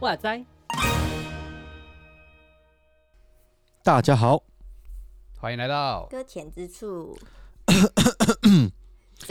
[0.00, 0.44] 哇塞！
[3.84, 4.42] 大家好，
[5.38, 7.16] 欢迎来到搁浅之处。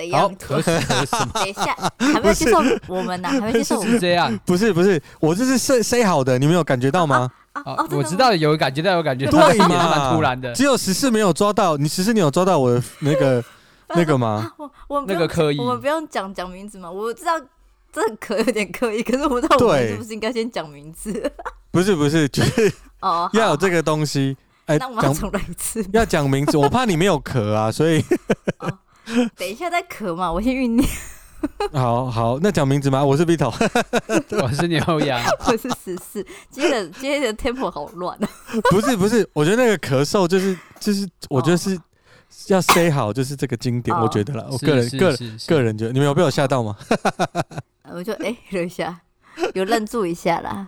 [0.07, 0.35] 怎好样？
[0.39, 1.31] 可什 可什么？
[1.33, 2.57] 等一下，还没有接受
[2.87, 3.91] 我们呢，还没接受我们。
[3.93, 7.29] 是这样不是不是，我这是塞塞好的，你们有感觉到吗？
[7.91, 10.53] 我知道有感觉到有感觉到，对也是嘛蛮突然的。
[10.53, 13.43] 只有十四没有抓到，你十四你有抓到我的那个
[13.95, 14.49] 那个吗？
[14.57, 16.89] 我我那个刻意我们不用讲讲名字嘛？
[16.89, 17.33] 我知道
[17.91, 21.31] 这可有点刻意，可是我不知道我们对是不是应该先讲名字？
[21.71, 24.37] 不是不是，就是 哦，要有这个东西。
[24.67, 25.83] 哎，那我们要讲重来一次。
[25.91, 28.05] 要讲名字，我怕你没有壳啊，所以
[29.35, 30.87] 等一下再咳嘛，我先酝酿。
[31.71, 33.03] 好好，那讲名字吗？
[33.03, 33.49] 我是 Vito，
[34.43, 38.27] 我是牛羊， 我是十四，今天的今天的，temple 好乱啊！
[38.71, 41.79] 不是不是，我觉得那个咳嗽就是就是，我觉得是
[42.47, 46.75] 要 say 好，就是这个经典，哦我觉得啦，我个人个人个人觉得，你们有被我吓到吗？
[47.93, 48.99] 我就哎忍一下，
[49.53, 50.67] 有愣住一下啦。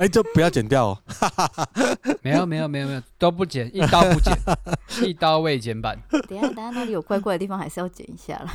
[0.00, 0.98] 哎，就不要剪掉哦。
[2.22, 4.34] 没有没有没有没有都不剪，一刀不剪，
[5.06, 5.98] 一刀未剪版。
[6.26, 8.50] 等一下等一下那里有怪怪的地方，还是要剪一下啦。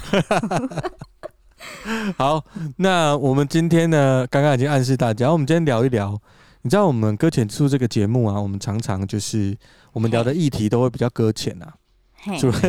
[2.17, 2.43] 好，
[2.77, 6.19] 那我们今天呢，刚刚已经暗示大家，我们今天聊一聊。
[6.63, 9.55] 你知道我们搁浅之处这个节目啊，我们常常就是
[9.93, 11.75] 我们聊的议题都会比较搁浅啊。
[12.15, 12.59] 嘿除了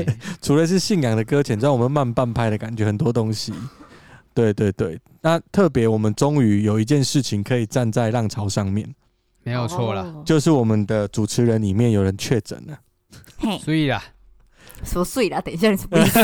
[0.43, 3.55] 除了是信仰的搁浅，知道我们慢半拍的感觉，很多东西。
[4.37, 8.87] 对对对，那特别我们终于有一件事情可以站在浪潮上面，
[9.43, 10.03] 没有错啦。
[10.03, 12.79] 哦就是我们的主持人里面有人确诊了。
[13.39, 14.03] 嘿，所以啦，
[14.85, 16.21] 说碎啦，等一下你什么意思？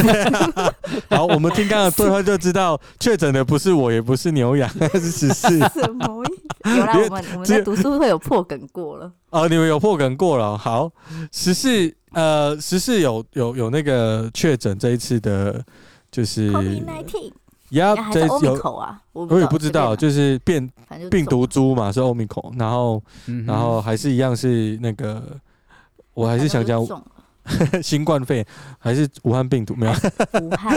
[1.09, 5.59] 好，我们听刚刚的对话就知道，确诊的不是我，也不是牛羊，是十四。
[5.59, 6.77] 什么意思？
[6.77, 9.11] 有啦，我们我们在读书会有破梗过了。
[9.31, 10.57] 哦，你们有破梗过了哦。
[10.57, 10.91] 好，
[11.33, 15.65] 十四呃，十四有有有那个确诊这一次的，
[16.11, 17.33] 就是 COVID nineteen，
[17.73, 19.01] 呀，还是这有 Omicron 啊？
[19.13, 20.71] 我我也不知道，就就是变
[21.11, 25.23] 病毒中株嘛，是 Omicron，然后嗯哼然后还是一样是那个，
[26.15, 26.87] 我还是想讲
[27.83, 28.47] 新冠肺炎
[28.79, 29.93] 还是武汉病毒没有，
[30.41, 30.77] 武汉。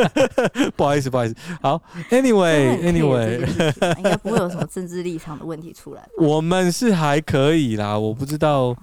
[0.76, 1.34] 不好意思不好意思。
[1.62, 6.06] 好真的很 care，Anyway，Anyway，这件事情啊应该不会有什么政治立场的问题出来。
[6.20, 8.76] 我们是还可以啦，我不知道，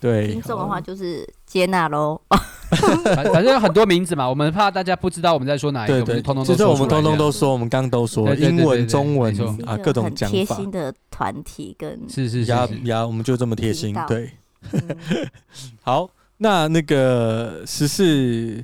[0.00, 2.20] 对，听众的话就是接纳喽。
[2.70, 9.34] 反反正有很多名字嘛，我们怕大家不知道我们在说哪一个，对对，我们通通就是我们都说出来通通都说，我们刚刚都说英文、中文
[9.66, 10.56] 啊，各种很贴讲法。
[10.56, 13.96] 心的团体跟是是是是，呀呀，我们就这么贴心。
[14.06, 14.30] 对，
[14.72, 14.96] 嗯
[15.80, 18.62] 好，那那个十四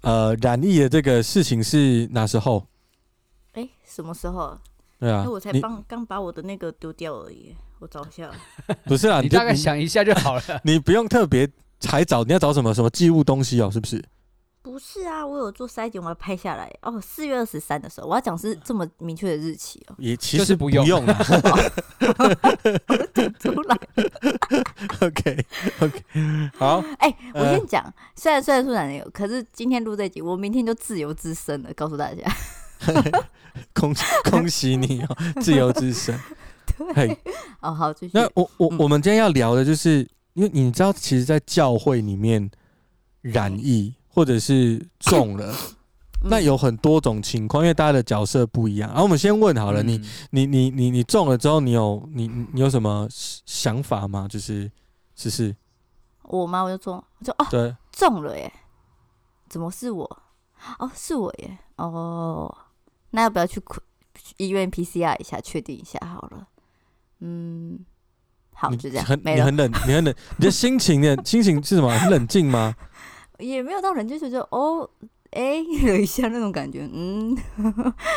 [0.00, 2.66] 呃染疫的这个事情是哪时候？
[3.52, 4.56] 哎，什么时候？
[4.98, 8.30] 对啊我才你刚刚把我的那个丢掉而已，我找一下。
[8.84, 10.42] 不是啊， 你大概想一下就好了。
[10.64, 11.46] 你不用特别
[11.88, 14.02] 还找，你要找什么什么寄物东西哦，是不是？
[14.62, 16.72] 不是啊，我有做筛检，我要拍下来。
[16.82, 19.94] 哦，四月二十三的时候，我要讲是这么明确的日期哦。
[19.98, 21.18] 也其实不用不用啊。
[23.40, 23.76] 出来，
[25.02, 25.44] OK
[25.80, 26.02] OK，
[26.56, 32.22] 好，哎、我呃先讲，虽然虽然说男友，可是今天录这集，我明天就自由之身了，告诉大家。
[33.74, 33.94] 恭
[34.30, 36.16] 恭喜你哦，自由之声。
[36.94, 37.18] 对，
[37.60, 38.12] 哦，好，继续。
[38.14, 42.50] 那我我嗯我们今天要聊的就是，因为你知道，其实，在教会里面
[43.20, 45.76] 染疫或者是中了，嗯
[46.24, 48.88] 那有很多种情况，因为大家的角色不一样。
[48.90, 54.28] 然后我们先问好了，你嗯你你你你中了之后，你有你你你有什么想法吗？
[54.28, 54.70] 就是
[55.16, 55.54] 只是
[56.22, 58.52] 我吗我就中，我就哦对，中了耶，
[59.48, 60.04] 怎么是我？
[60.78, 61.58] 哦，是我耶。
[61.76, 62.56] 哦，
[63.10, 63.60] 那要不要去
[64.36, 66.46] 医院 PCR 一下，确定一下好了？
[67.18, 67.84] 嗯，
[68.62, 69.34] 好，你就这样，很没。
[69.34, 71.16] 你很冷，你很冷，你的心情呢？
[71.26, 71.90] 心情是什么？
[71.98, 72.72] 很冷静吗？
[73.40, 74.88] 也没有到冷静就是觉得哦，
[75.30, 77.34] 哎， 有一下那种感觉，嗯，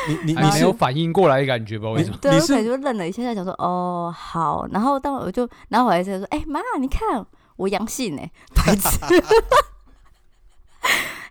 [0.07, 1.89] 你你你没有反应过来的感觉吧？
[1.89, 2.17] 为什么？
[2.21, 7.25] 对，我可能就愣了一下，在想说哦好，然后当我就，然后我还在说，哎妈，你看
[7.55, 8.21] 我阳性呢，
[8.53, 8.99] 白痴，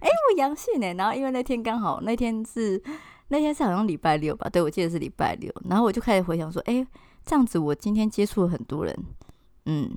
[0.00, 2.82] 哎我阳性呢，然后因为那天刚好那天是
[3.28, 6.84] 那天是好像礼拜六吧，对我记得是礼拜六，然后我就开始回想说，哎
[7.24, 8.96] 这样子我今天接触了很多人，
[9.66, 9.90] 嗯，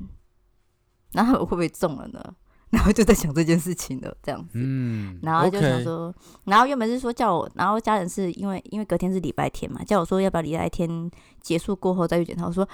[1.12, 2.36] 然后我会不会中了呢？
[2.70, 4.50] 然后就在想这件事情了，这样子。
[4.56, 6.14] 嗯，然后就想说
[6.44, 11.10] 然后原本是说叫我，然后家人是因为因为隔天是礼拜天嘛，叫我说要不要礼拜天
[11.40, 12.46] 结束过后再去检查。
[12.46, 12.68] 我说，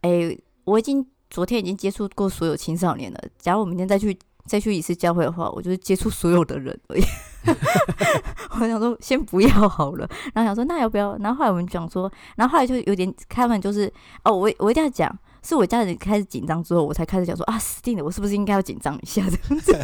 [0.00, 7.02] 哎，我已经昨天已经接触过所有青少年了，假如我明天再去再去一次教会的话，我就是接触所有的人而已。
[8.60, 11.16] 我想说先不要好了，然后想说那要不要？
[11.18, 13.92] 然后后来我们讲说，然后后来就有点开门，就是
[14.24, 19.78] 哦，我我一定要讲，是我家人开始紧张之后，我才开始讲说啊，死定了，我是不是应该要紧张一下这样子？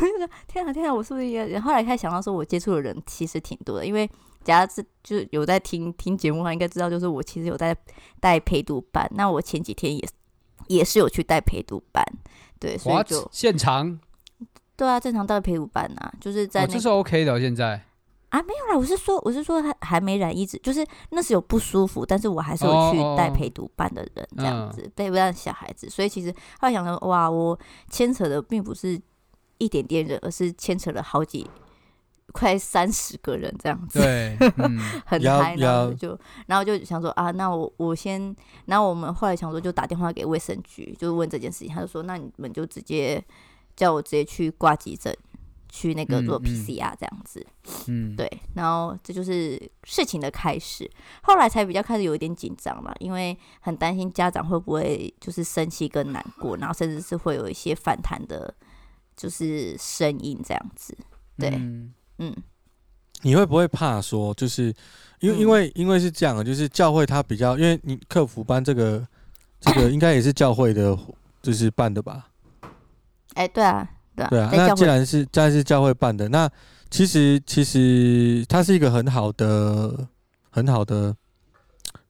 [0.00, 1.58] 我 说天啊天啊，我是不是应该？
[1.60, 4.08] 后来开始想到说，我接触的人其实挺多的，因为
[4.44, 7.76] 假如是就是有在听听节目的话，应该知道，就是我其实有在
[8.20, 9.10] 带陪读班。
[9.14, 10.12] 那我前几天也是
[10.68, 12.04] 也是有去带陪读班，
[12.58, 13.98] 对，所以就现场。
[14.76, 17.38] 对啊，正常带陪读班啊，就是在、那个哦、这是 OK 的、哦。
[17.38, 17.82] 现在
[18.30, 25.90] 啊，没有啦，我是说，我是说他还没染一直就是那时有不舒服，但是我还是有去带陪读班的人这样子，陪伴小孩子。
[25.90, 27.58] 所以其实后来想说，哇，我
[27.90, 28.98] 牵扯的并不是
[29.58, 31.46] 一点点人，而是牵扯了好几
[32.32, 34.00] 快三十个人这样子。
[34.00, 38.34] 对， 嗯、很嗨，然后就然后就想说啊，那我我先，
[38.66, 43.22] 然后我们后来想说就打电话给卫生局，就问这件事情，他就说那你们就直接。
[43.76, 45.16] 叫我直接去挂急诊，
[45.70, 47.46] 去那个做 PCR 这样子，
[47.86, 50.90] 嗯，对，然后这就是事情的开始，
[51.22, 58.52] 后来才比较开始有一点紧张嘛，因为很担心家长会不会就是生气跟难过，然后甚至是会有一些反弹的，
[59.16, 60.94] 就是声音这样子，
[61.38, 62.34] 对，嗯，嗯，
[63.22, 64.72] 你会不会怕说，就是
[65.20, 69.04] 因为、嗯、因为因为是这样，就是教会他比较，因为你客服班这个
[69.58, 70.96] 这个 应该也是教会的，
[71.42, 72.28] 就是办的吧？
[73.34, 74.50] 哎、欸，对啊，对啊，对啊。
[74.52, 76.50] 那既然是既然是教会办的，那
[76.90, 80.08] 其实其实它是一个很好的、
[80.50, 81.16] 很好的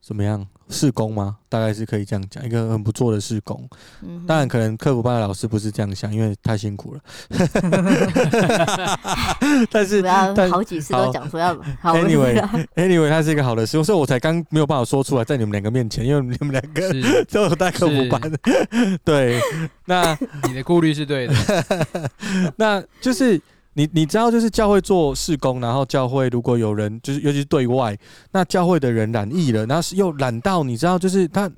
[0.01, 0.47] 怎么样？
[0.71, 1.37] 事工吗？
[1.49, 3.69] 大概是可以这样讲，一个很不错的试工。
[4.03, 7.01] 嗯，当然可能客服班的老师不是这样想，因为太辛苦了。
[9.71, 11.95] 但是，但好几次都讲说要好。
[11.99, 16.91] Anyway，Anyway，它是一个好的事工，所以我才刚没有办法说出来，在你们两个面前，因为你们两个
[17.31, 18.21] 都有带客服班。
[19.05, 19.41] 对，
[19.87, 20.17] 那
[20.49, 21.35] 你的顾虑是对的。
[22.57, 23.41] 那就是。
[23.75, 27.97] 你你知道，就是教会做事工，然后教会如果有人，就是尤其是对外，
[28.33, 31.49] 那教会的人染疫了，然后是又染到，你知道，就是他，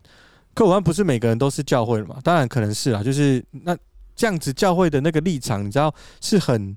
[0.54, 3.74] 客观不是每个人都是教会的嘛，当然可能是啊，就是那
[4.14, 6.76] 这样子教会的那个立场，你知道是很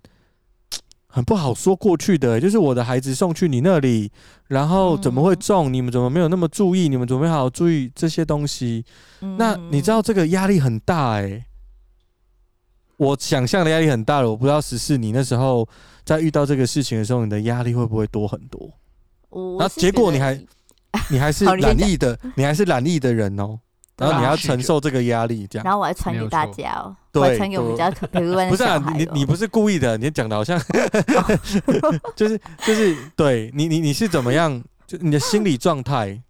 [1.08, 4.10] 很不好说过去的，就是我的孩子送去你那里，
[4.48, 5.72] 然后怎么会中？
[5.72, 6.88] 你们怎么没有那么注意？
[6.88, 8.86] 你们怎么没好好注意这些东西？
[9.38, 11.46] 那你知道这个压力很大哎、欸。
[12.98, 15.68] 我想象的压力很大了，我不知道十四你那时候
[16.04, 18.70] 在遇到这个事情的时候，你的压力会不会多很多？
[19.60, 20.40] 然后结果你还
[21.12, 23.60] 你还是染疫的，你还是染疫的人哦，
[23.98, 25.64] 然后你还要承受这个压力，这样。
[25.66, 28.80] 然后我还传给大家哦，对，传给我们家可陪伴的小孩。
[28.80, 30.58] 不是啊，你你不是故意的，你讲的好像
[32.16, 34.64] 就是就是对你你你是怎么样？
[34.88, 36.22] 就你的心理状态。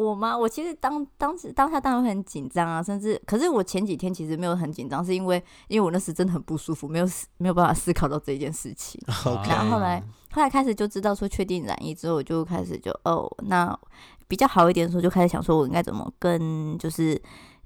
[0.00, 0.36] 我吗？
[0.36, 7.06] 我其实当当时当下当然会很紧张啊，甚至可是我前几天其实没有很紧张，是因为因为我那时真的很不舒服，没有
[7.36, 8.98] 没有办法思考到这件事情。
[9.46, 10.02] 然后后来
[10.32, 13.78] 后来开始就知道说确定染疫之后，我就开始就哦，那
[14.26, 17.20] 比较好一点的时候，就开始想说我应该怎么跟就是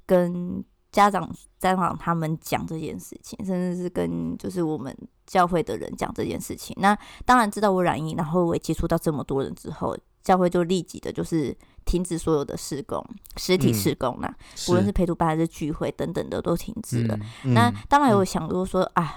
[0.05, 4.97] 跟家长家长他们讲这件事情，甚至是跟就是我们
[5.27, 6.75] 教会的人讲这件事情。
[6.81, 11.57] 那当然知道我染疫，然后我也接触到这么多人之后，教会就立即的就是。
[11.87, 13.05] 停止所有的施工，
[13.37, 14.35] 实体施工啦，
[14.71, 17.15] 无论是陪读班还是聚会等等的都停止了。
[17.45, 19.17] 嗯、那当然有想过说、嗯、啊，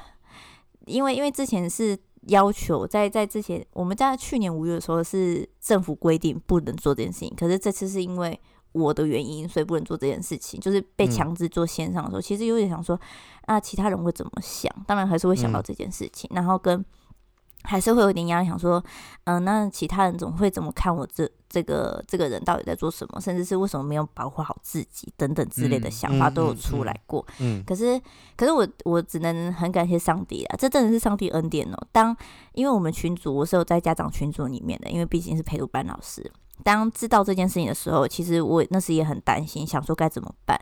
[0.86, 8.37] 因为因为之前是要求在在之前，我们在去年五月的时候是政府规定不能做这件事情，可是这次是因为
[8.73, 12.99] 我的原因，所以不能做这件事情，就是被强制做线上的时候，嗯、其实有点想说
[13.47, 14.69] 那，其他人会怎么想？
[14.85, 16.83] 当然还是会想到这件事情，嗯、然后跟。
[17.64, 18.83] 还是会有点压力，想说，
[19.26, 27.26] 嗯、呃，那其他人怎么会怎么看我这这个这个人到底在做什么，甚至是为什么没有保护好自己等等之类的想法都有出来过。
[27.40, 27.99] 嗯，嗯，嗯，可是
[28.35, 31.87] 可是我我只能很感谢上帝啊，这真的是上帝恩典哦。
[31.92, 32.16] 当
[32.54, 36.31] 因为我们群组我是有在家长群组里面的，因为毕竟是陪读班老师。
[36.64, 40.59] 当知道这件事情的时候，其实我那时也很担心，想说该怎么办。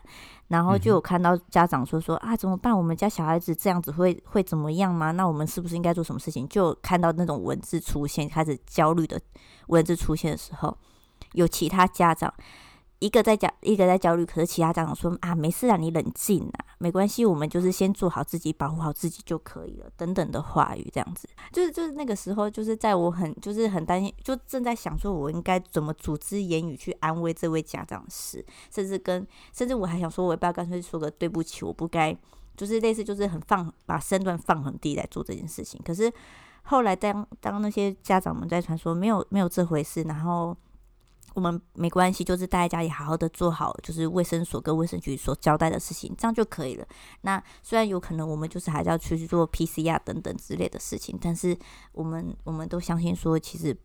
[0.48, 2.76] 然后就有看到家长说说啊，怎么办？
[2.76, 5.10] 我们家小孩子这样子会会怎么样吗？
[5.10, 6.46] 那我们是不是应该做什么事情？
[6.48, 9.20] 就看到那种文字出现，开始焦虑的
[9.66, 10.76] 文字出现的时候，
[11.32, 12.32] 有其他家长。
[12.98, 28.42] 一个在焦，一个在焦虑，可是其他家长说啊，没事啊，你冷静啊，没关系，我们就是先做好自己，保护好自己就可以了，等等的话语，这样子，就是就是那个时候，就是在我很就是很担心，就正在想说，我应该怎么组织言语去安慰这位家长时，
[28.74, 32.16] 甚至跟甚至我还想说，我要不要干脆说个对不起，我不该，
[32.56, 35.78] 就是类似就是很放把身段放很低来做这件事情。
[35.84, 36.10] 可是
[36.62, 40.56] 后来当当那些家长们在传说没有没有这回事，然后。
[41.36, 46.86] 我们没关系，就是待在家里好好的做好，就是卫生所跟卫生局所交代的事情，这样就可以了。
[47.20, 51.56] 那虽然有可能我们就是还是要去做 PCR 等等之类的事情，但是
[51.92, 53.76] 我们我们都相信说，其实。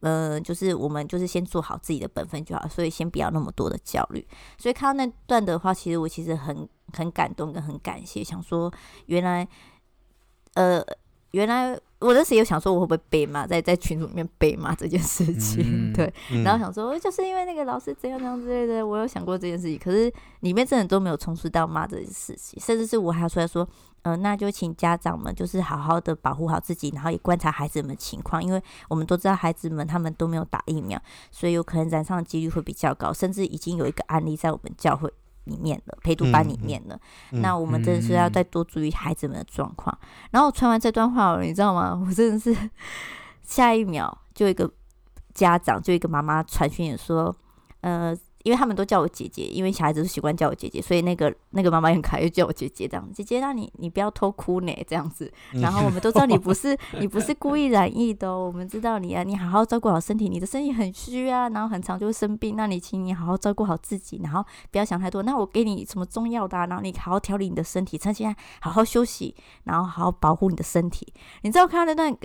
[0.00, 4.24] 呃，就是我们就是先做好自己的本分就好，所以先不要那么多的焦虑。
[4.58, 8.70] 所以看到那段的话，其实我其实很很感动跟很感谢，想说
[9.06, 9.48] 原来，
[10.52, 10.84] 呃，
[11.36, 11.78] 原来。
[11.98, 16.12] 我当时也有想说，我会不会被骂，在在群组里面被骂这件事情，嗯、对，
[16.44, 23.66] 然后想说，就是因为那个老师怎样怎样之类的，我有想过这件事情，可是里面真的都没有充斥到骂这件事情，甚至是我还要出来说，
[24.02, 31.00] 嗯、呃，那就请家长们就是好好的保护好自己，然后也观察孩子们情况，因为我们都知道孩子们他们都没有打疫苗，
[31.30, 35.10] 所以有可能染上的几率会比较高，甚至已经有一个案例在我们教会。
[35.46, 36.96] 里面了陪读班里面了，
[37.32, 39.98] 嗯、那我们真的是要再多注意孩子们的状况。
[40.02, 42.00] 嗯、然后传完这段话，你知道吗？
[42.06, 42.54] 我真的是
[43.42, 44.70] 下一秒就一个
[45.34, 47.34] 家长，就一个妈妈传讯也说，
[47.80, 48.16] 呃。
[48.46, 53.04] 因为他们都叫我姐姐，因为小孩子都习惯叫我姐姐，所以那个那个妈妈很可爱，又叫我姐姐这样。
[53.12, 55.28] 姐姐，那你你不要偷哭呢，这样子。
[55.54, 65.24] 然后我们都知道你不是 你不是故意染疫的哦，我们知道你啊，你好好照顾好身体，你的身体很虚啊，然后很长就会生病，那你请你好好照顾好自己，然后不要想太多。
[65.24, 69.34] 那我给你什么中药的啊，然后你好好调理你的身体，趁现在好好休息，
[69.64, 71.12] 然后好好保护你的身体。
[71.42, 72.16] 你知道看到那段。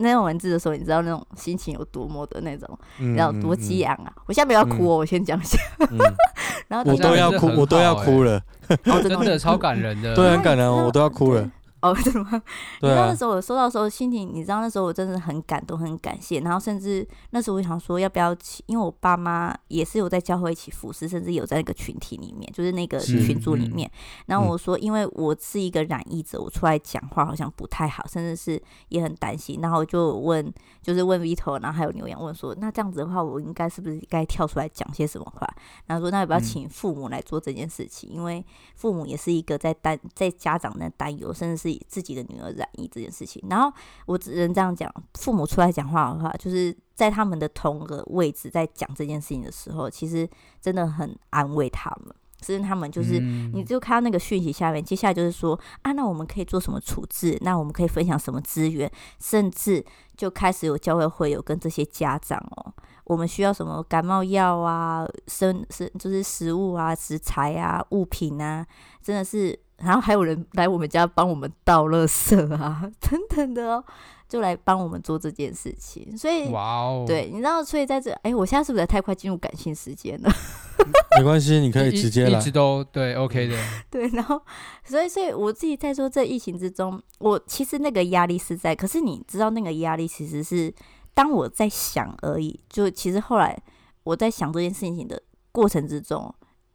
[0.00, 4.12] 那种文字的时候，你知道那种心情有多么的那种，你知道多激昂啊！
[4.26, 5.58] 我现在不要哭哦，我先讲一下。
[6.68, 8.40] 然后我都要哭，我都要哭了，
[9.02, 11.50] 真的超感人的，对，很感人，我都要哭了。
[11.82, 12.42] 哦，真的吗？
[12.78, 12.92] 对啊。
[12.92, 16.38] 你知道那时候我收到的时候心情，你知道那时候我真的很感动，很感谢。
[16.40, 18.62] 然后甚至那时候我想说，要不要请？
[18.66, 23.90] 因为我爸妈也是有在教会一起服侍，甚至有在那个群体里面，就是那个群组里面。
[24.26, 29.58] 然后我说，因为我是一个染疫者，我出来讲话好像不太好，甚至是也很担心。
[29.62, 35.48] 然后我就问，就是问 Vito，然后还有牛羊问说，那这样子的话，我应该是不是该跳出来讲些什么话？
[35.86, 38.10] 然后说，那要不要请父母来做这件事情？
[38.10, 38.44] 因为
[38.76, 41.69] 父母也是一个在担在家长那担忧，甚至是。
[41.88, 43.72] 自己的女儿染疫这件事情，然后
[44.06, 50.28] 我只能这样讲：父母出来讲话的话，就是在他们的同个位置在讲这件事情的时候，其实
[50.60, 52.14] 真的很安慰他们。
[52.40, 57.36] 其实他们就是，你就看到那个讯息下面，接下来就是说啊，那我们可以做什么处置？
[57.42, 58.90] 那我们可以分享什么资源？
[59.18, 59.84] 甚至
[60.16, 62.72] 就开始有教会会有跟这些家长哦，
[63.04, 68.66] 我们需要什么感冒药啊、生生就是食物啊、食材啊、物品啊，
[69.02, 69.60] 真的是。
[69.80, 73.84] 然后还有人来我们家帮我们倒垃圾啊， 等等的哦，
[74.28, 76.16] 就来帮我们做这件事情。
[76.16, 80.30] 所以，哇哦，对，你知道，所以在这，哎，我现在是不是太快进入感性时间了？
[81.18, 83.56] 没关系，你可以直接来，一直都对，OK 的。
[83.90, 84.40] 对，然后，
[84.84, 90.72] 所以，所以我自己在说，这疫情之中，我其实那个压力是在，可是你知道，那个压力其实是
[91.14, 92.60] 当我在想而已。
[92.68, 93.60] 就其实后来
[94.04, 95.20] 我在想这件事情的
[95.52, 96.34] 过程之中。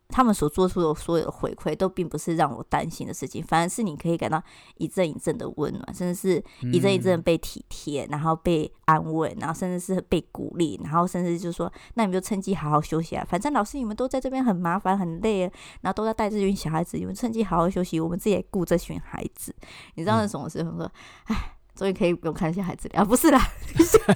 [0.10, 4.42] 他们所做出的所有的回馈，都并不是让我担心的事情，反而是你可以感到
[4.78, 15.42] 一阵一阵的温暖，甚至是一阵一阵被体贴，然后被安慰，然后甚至是被鼓励，然后甚至就是说，那你们就趁机好好休息啊，反正老师你们都在这边很麻烦很累，
[15.82, 19.56] 然后都要带这群小孩子，你们趁机好好休息，我们自己来顾这群孩子，
[19.96, 20.92] 你知道是什么时候说，
[21.26, 21.55] 哎。
[21.76, 23.04] 终于可以不用看一些孩子了啊！
[23.04, 23.40] 不是啦，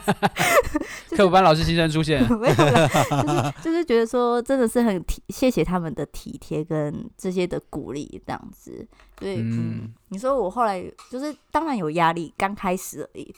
[1.12, 8.88] 课辅班老师新生出现， 没有啦，就是就是觉得说，真的是很体谢谢他们的体贴跟这些的鼓励，这样子。
[9.20, 13.36] 所以，嗯，嗯，你说我后来就是当然有压力，刚开始而已。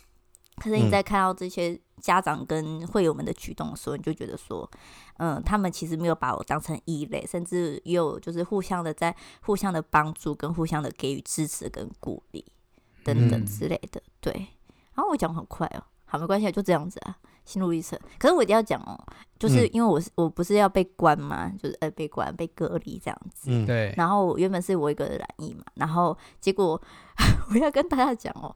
[0.58, 4.70] 可是你在看到这些家长跟会友们的举动的时候，你就觉得说，
[5.18, 12.46] 嗯，他们其实没有把我当成异类，甚至也有就是互相的在互相的帮助跟互相的给予支持跟鼓励。
[13.04, 14.34] 等等之类的，对。
[14.94, 17.98] 然后我讲很快哦，好，没关系，就这样子啊，心路历程。
[18.20, 18.98] 可是我一定要讲哦，
[19.40, 23.50] 就是因为我是我不是要被关嘛，就是呃被关被隔离这样子。
[23.50, 23.94] 嗯，对。
[23.98, 26.80] 然后原本是我一个人染疫嘛，然后结果
[27.52, 28.56] 我要跟大家讲哦，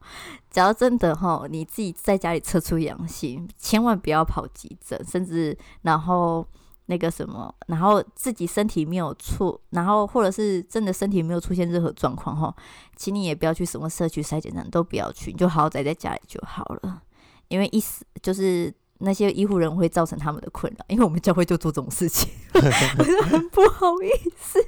[0.50, 6.46] 只要真的哈，你自己在家里测出阳性，千万不要跑急诊，甚至然后。
[6.86, 12.54] 那个什么，然后自己身体没有出，然后或者是真的身体没有出现任何状况哈，
[12.96, 17.02] 请你也不要去什么社区筛检站，都不要去，你就好好宅在家里就好了。
[17.48, 24.58] 因为一死就是那些医护人会造成他们的困扰，因为我们教会就做这种事情， 我就很不好意思。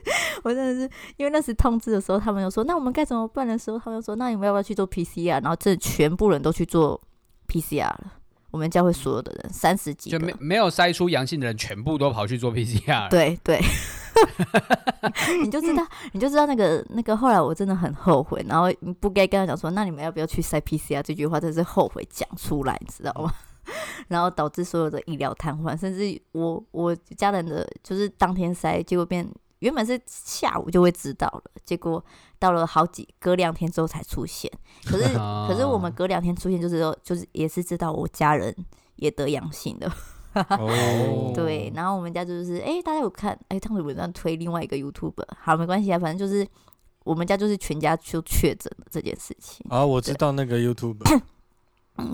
[0.44, 5.42] 我真的是因为那时通知的时候，他们又说那我们该怎么办的时候，他们又说那你们要不要去做 PCR？
[5.42, 7.00] 然后这全部人都去做
[7.48, 8.12] PCR 了。
[8.50, 13.09] 我们教会所有的人三十几个，就没没有筛出阳性的人，全部都跑去做 PCR。
[13.11, 13.61] 对对，
[15.45, 17.17] 你就知道， 你就知道那个那个。
[17.17, 21.02] 后来我真的很后悔，然后不该跟他讲说，那你们要不要去筛 PCR？
[21.02, 23.33] 这句话真是后悔讲出来，你知道吗？
[24.09, 29.28] 然后导致所有的医疗瘫痪，甚至我我家人的就是当天筛，结果变
[29.61, 32.05] 原本是下午就会知道了，结果
[32.38, 34.50] 到了好几隔两天之后才出现。
[34.85, 35.05] 可是
[35.49, 38.55] 可是我们隔两天出现，就是说就是也是知道我家人
[38.97, 39.91] 也得阳性的。
[40.35, 46.47] 哦， 对，然后我们家就是哎，大家有看哎，汤主任推另外一个 YouTube，好，没关系啊，反正就是
[47.05, 49.67] 我们家就是全家就确诊了这件事情。
[49.69, 50.99] 啊，我知道那个 YouTube。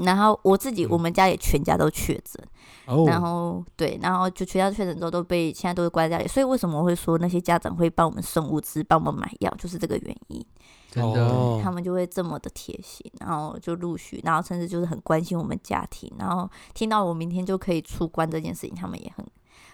[0.05, 2.43] 然后我自己，我们家也全家都确诊，
[2.87, 10.45] 哦、然后对，然后就全家确诊之后都被现在都是关在家里，所以为什么我会说那些家长会帮我们送物资、帮我们买药，就是这个原因。
[10.91, 19.27] 真的，他们就会这么的贴心，然后就陆续，然后甚至就是很关心我们家庭，然后听到我明天就可以出关这件事情，他们也很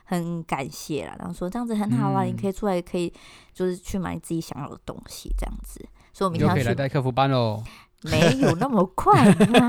[0.06, 3.12] 很感谢啦，然后说这样子很好啊，嗯、你可以出来，可以
[3.52, 7.62] 就是去买自己想要的东西，这样子，所以我明天要去来带客服班喽。
[8.02, 9.68] 没有那么快嘛，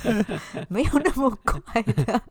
[0.68, 2.22] 没有那么快的，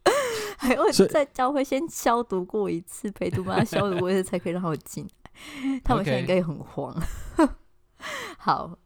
[0.56, 5.80] 还要在教会先消毒过一次，陪读妈消毒过一次才可以让我进来。
[5.84, 6.94] 他们现在应该也很慌。
[8.38, 8.76] 好，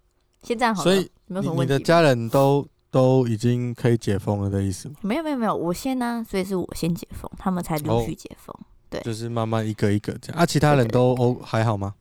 [0.42, 1.72] 先这样好了，所以没有什么问题。
[1.72, 4.96] 你的家人都都已经可以解封了的意思吗？
[5.02, 8.54] 没有没有没有，我先呢、啊，所以是我先解封，他们才陆续解封。
[8.58, 10.46] 哦、对，就是慢慢一个一个这样啊。
[10.46, 11.94] 其他人都哦还好吗？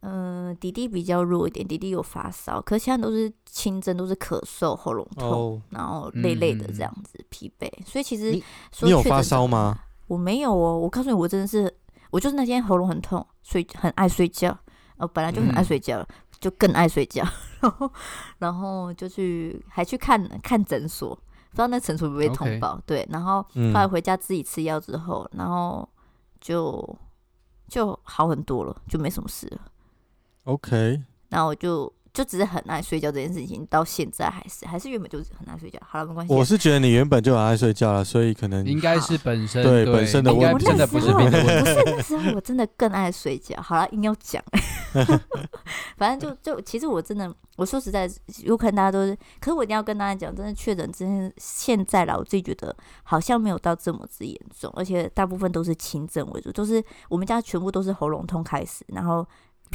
[0.00, 7.70] 嗯、呃，弟弟比较弱一点，弟弟有发烧，可是现在都是轻症，都是咳嗽、喉咙痛，哦、然后累累的这样子，疲惫。
[7.84, 8.42] 所以其实你，
[8.82, 9.78] 你有发烧吗？
[10.06, 11.74] 我没有哦，我告诉你，我真的是，
[12.10, 14.56] 我就是那天喉咙很痛，睡很爱睡觉，
[14.98, 16.06] 呃，本来就很爱睡觉，嗯、
[16.38, 17.24] 就更爱睡觉，
[17.60, 17.92] 然后
[18.38, 25.88] 然后就去还去看看诊所，不知道那诊所会不会通报.对，然后后来回家自己吃药之后，然后
[26.40, 26.96] 就
[27.66, 29.60] 就好很多了，就没什么事了。
[30.46, 35.78] OK，那我就就只是很爱睡觉这件事情，到现在还是还是原本就是很爱睡觉。
[35.84, 36.32] 好了，没关系。
[36.32, 41.64] 我是觉得你原本就很爱睡觉了，所以可能应该是本身对本身的问题，真的不是别的问题。
[41.64, 43.60] 不是那时候我真的更爱睡觉。
[43.60, 44.40] 好了，硬要讲，
[45.98, 48.08] 反正就就其实我真的，我说实在，
[48.44, 59.26] 有可能大家都是，可是我一定要跟大家讲，真的确诊真的现在啦，我自己觉得好像没有到这么之严重，而且大部分都是轻症为主，都是我们家全部都是喉咙痛开始，然后。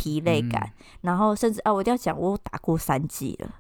[0.02, 3.54] 疲累感，嗯、然后甚至啊，我一定要讲，我打过三剂了，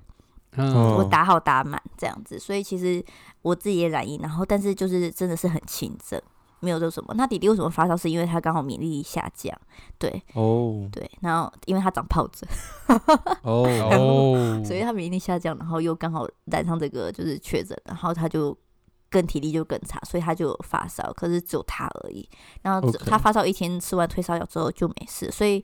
[0.57, 3.03] 嗯、我打好打满这样子，所以其实
[3.43, 6.19] 我自己也染疫，然后但是就是真的是很轻症，
[6.59, 7.13] 没有做什么。
[7.13, 7.95] 那弟弟为什么发烧？
[7.95, 9.55] 是因为他刚好免疫力下降，
[9.99, 12.49] 对，哦，对，然后因为他长疱疹，
[13.43, 18.57] 哦， 所以他免疫力下降，然后又刚好染上这个就是确诊，然后他就
[19.11, 22.27] 更体力就更差，所以他就发烧，可是只有他而已。
[22.63, 25.63] 然后他发烧一天，吃完退烧药之后就没事，所以。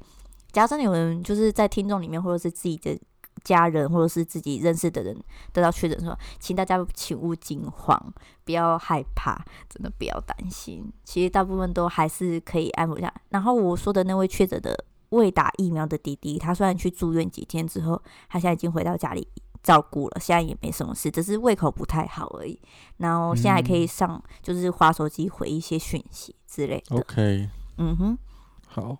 [0.51, 2.97] 假如真的有人就是在听众里面，或者是自己的
[3.43, 5.15] 家人，或者是自己认识的人
[5.53, 10.91] 得到确诊的时候，请大家请勿惊慌，不要害怕，真的不要担心。
[11.03, 13.13] 其实大部分都还是可以安抚下。
[13.29, 19.27] 然后我说的那位确诊的未打疫苗的弟弟，他虽然去住院几天之后，他现在已经回到家里
[19.61, 22.59] 照顾了，现在也没什么事，只是胃口不太好而已。
[22.97, 26.97] 然后现在还可以上，就是滑手机回一些讯息之类的。
[26.97, 28.17] OK，嗯哼，
[28.65, 28.97] 好。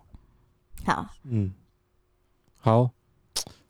[0.87, 1.51] 好，嗯，
[2.61, 2.89] 好，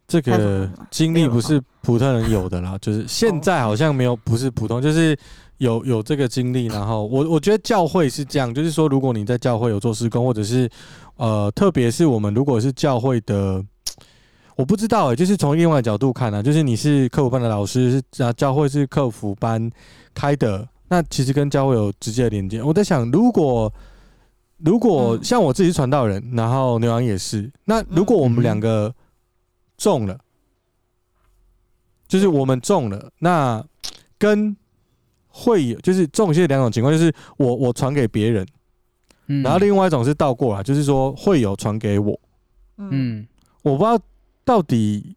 [0.08, 5.17] 这个经历不是普通人有的啦，就是现在好像没有，不是普通，就是
[5.58, 6.67] 有有这个经历。
[6.67, 10.69] 然后我我觉得教会是这样，就是说，如果你在教会有做施工，或者是
[11.15, 13.65] 呃，特别是我们如果是教会的，
[14.56, 19.67] 我不知道哎、欸，就是从另外角度看呢、啊，就是你是客服班的老师，是啊，教会是客服班
[20.13, 22.62] 开的，那其实跟教会有直接的连接。
[22.62, 23.73] 我在想，如果
[24.58, 28.91] 如果像我自己是传道人，嗯、然后牛羊也是，那如果我们两个
[29.78, 30.20] 中了，嗯、
[32.08, 33.63] 就是我们中了，那
[34.17, 34.58] 跟
[35.28, 38.48] 会有就是中些两种情况，就是我我传给别人，
[39.28, 42.20] 嗯、然后另外一种是倒过来，就是说会有传给我，
[42.78, 43.28] 嗯，
[43.62, 44.00] 我不知道
[44.43, 45.15] 到底，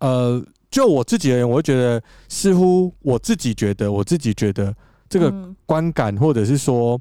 [0.00, 4.76] 呃，就我自己而言，我会觉得似乎我自己觉得，我自己觉得
[5.08, 5.32] 这个
[5.64, 7.00] 观感，或者是说。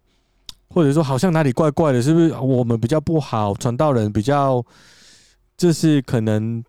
[0.69, 3.53] 或者说好像哪里怪怪的，是不是我们比较不好？
[3.56, 4.63] 传道人比较，
[5.58, 6.63] 就是可能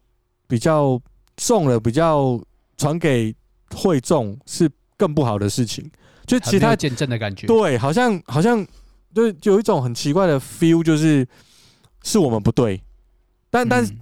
[0.47, 0.99] 比较
[1.37, 2.41] 重了，比较
[2.77, 3.35] 传给
[3.75, 5.91] 会众是更不好的事情。
[6.25, 8.65] 就其他见证的感觉，对，好像好像
[9.13, 11.27] 就就有一种很奇怪的 feel，就是
[12.05, 12.81] 是我们不对，
[13.51, 13.99] 但但、嗯、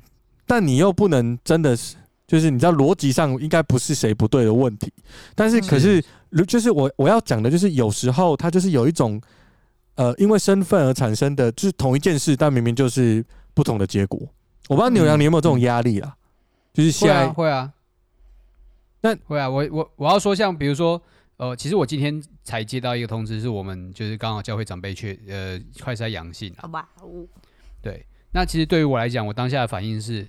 [0.47, 4.93] 但你又不能真的是，就是你知道逻辑上应该不是谁不对的问题，
[5.35, 9.21] 但是可是如就是我我要讲的就是有时候他就是有一种。
[9.97, 14.21] 呃，因为身份而产生的，就是同一件事，但明明就是不同的结果。
[14.69, 16.17] 我不知道牛羊，你有没有这种压力啊？
[16.17, 16.21] 嗯、
[16.75, 17.73] 就是现在会啊，会啊。
[19.03, 21.01] 那会啊，我我我要说，像比如说，
[21.37, 26.89] 呃，其实我今天才接到一个通知，是我们就是刚好教会长辈确呃快筛阳性，好吧，
[27.81, 30.27] 对，那其实对于我来讲，我当下的反应是，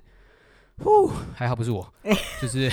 [0.77, 1.91] 呼，还好不是我，
[2.39, 2.69] 就是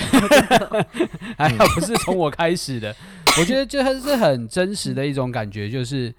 [1.37, 2.95] 还好不是从我开始的。
[3.39, 6.13] 我觉得这还是很真实的一种感觉，就是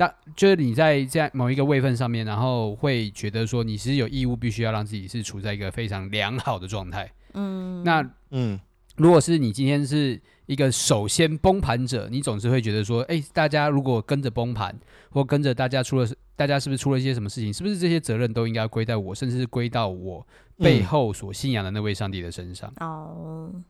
[0.00, 7.12] 当就是你在这样某一个位份上面，然后会觉得说你是有义务必须要让自己是处在一个非常良好的状态。
[7.34, 8.58] 嗯，那嗯，
[8.96, 14.74] 如果是你今天是一个首先崩盘者，你总是会觉得说，哎，大家如果跟着崩盘，
[15.10, 16.08] 或跟着大家出了。
[16.36, 17.52] 大家是不是出了一些什么事情？
[17.52, 22.72] 是不是这些责任都应该归在我，甚至是归到我背后所信仰的那位上帝的身上？
[22.76, 23.64] 嗯、哦，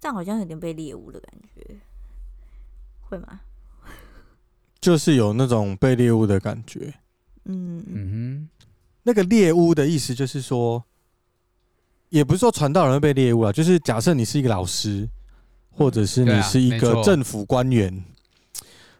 [0.00, 1.76] 这样好像有点被猎物的感觉，
[3.02, 3.42] 会吗？
[4.82, 6.92] 就是有那种被猎物的感觉。
[7.46, 8.66] 嗯嗯哼，
[9.04, 10.84] 那个猎物的意思就是说，
[12.10, 15.08] 也不是说传道人会被猎物啊，就是假设你是一个老师，
[15.70, 18.04] 或者是你是一个政府官员。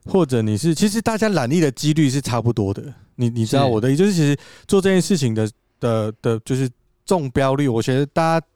[0.04, 2.82] 或者你是，其实大家染疫的几率是差不多的。
[3.14, 6.68] 你你知道我的意思，就是其实做这件事情的的的，就是
[7.06, 8.46] 中标率，我觉得大家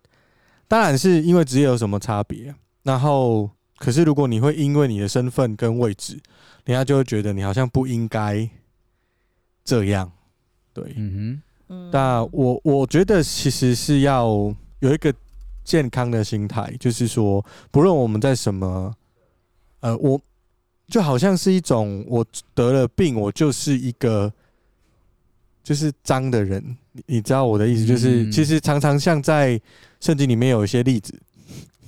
[0.66, 2.52] 当然是因为职业有什么差别。
[2.82, 6.18] 然后，可是如果你会因为你的身份跟位置，
[6.66, 8.48] 人家就会觉得你好像不应该
[9.64, 10.12] 这样。
[10.74, 14.26] 对，嗯哼，但我我觉得其实是要
[14.80, 15.12] 有一个
[15.64, 18.94] 健康的心态，就是说，不论我们在什么，
[19.80, 20.20] 呃，我。
[20.88, 22.24] 就好像是一种，我
[22.54, 24.32] 得了病，我就是一个
[25.60, 26.76] 就是脏的人，
[27.06, 27.84] 你知道我的意思？
[27.84, 29.60] 就是其实常常像在
[29.98, 31.12] 圣经里面有一些例子，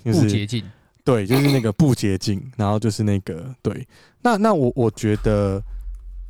[0.05, 0.69] 就是不洁净，
[1.09, 3.89] 对，就是那个不洁净，然后就是那个对。
[4.21, 5.63] 那那我我觉得，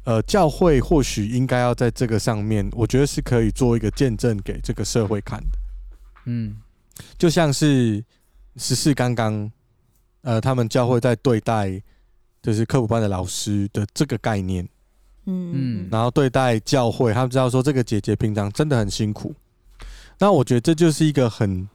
[0.05, 5.59] 呃，教会或许应该要在这个上面，我觉得是可以做一个见证给这个社会看的。
[6.27, 6.57] 嗯，
[7.19, 8.05] 就像是
[8.57, 9.51] 十四刚刚，
[10.23, 11.83] 呃，他们教会在对待。
[12.41, 14.67] 就是科普班的老师的这个概念，
[15.27, 19.35] 嗯嗯，然后对待教会，他们知道说这个姐姐平常真的很辛苦，
[20.21, 21.69] 那我觉得这就是一个很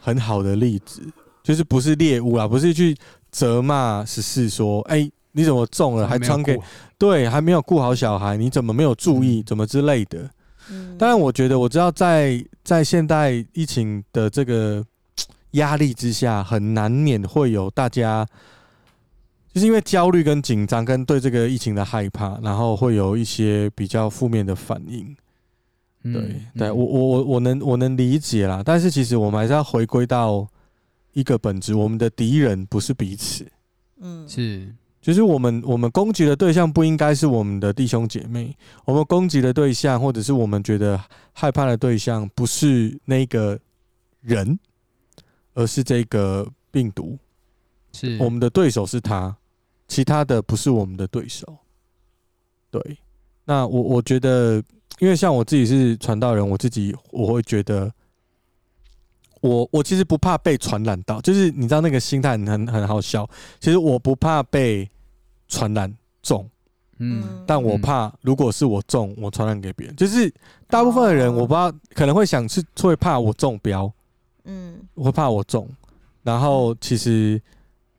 [0.00, 1.02] 很好的例子，
[1.48, 2.94] 就是不是猎物啦，不是去
[3.30, 6.60] 责骂十四说，哎、欸，你怎么中了还传给，
[6.98, 10.28] 对，还没有顾好小孩，你怎么没有注意，怎么之类的。
[10.98, 14.84] 当然，我觉得我知道在在现代疫情的这个
[15.52, 18.26] 压力之下，很难免会有大家。
[19.54, 25.16] 就是因为焦虑跟紧张，跟对这个疫情的害怕，然后会有一些比较负面的反应。
[26.02, 30.46] 对，嗯、对我我我我能我能理解啦，但是其实我们还是要回归到
[31.12, 33.46] 一个本质，我们的敌人不是彼此。
[34.00, 43.58] 嗯，是，就是我们我们攻击的对象不应该是我们的弟兄姐妹，我们攻击的对象或者是我们觉得害怕的对象，不是那个
[44.20, 44.58] 人，
[45.54, 47.18] 而是这个病毒。
[47.92, 49.34] 是我们的对手是他，
[49.88, 51.56] 其他的不是我们的对手。
[52.70, 52.98] 对，
[53.44, 54.62] 那我我觉得，
[54.98, 57.90] 因为像我自己是传道人，我自己我会觉得
[59.40, 63.28] 我，我我其实不怕被传染到，就是你知道那个心态很很好笑。
[63.60, 64.88] 其实我不怕被
[65.48, 66.48] 传染中，
[66.98, 69.96] 嗯，但我怕如果是我中，我传染给别人。
[69.96, 70.32] 就是
[70.68, 73.92] 大部分的人，我不知道可能会想是会怕我中标，
[74.44, 75.68] 嗯，会怕我中，
[76.22, 77.40] 然后其实。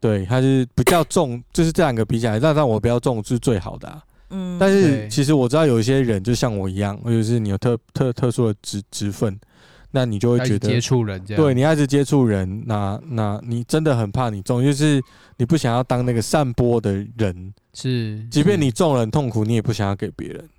[0.01, 4.01] 对，他是比较重，就是这两个比起来，那让我不要重是最好的啊。
[4.29, 9.37] 嗯，但是其实我知道有一些人就像我一样，或者是你有特特特殊的职职分，
[9.91, 15.01] 那你就会觉得接触人这样，对，你爱是接触人，那那你真的很怕你中，就是
[15.37, 20.49] 你不想要当那个散播的人，是，即便你中了很痛苦，你也不想要给别人。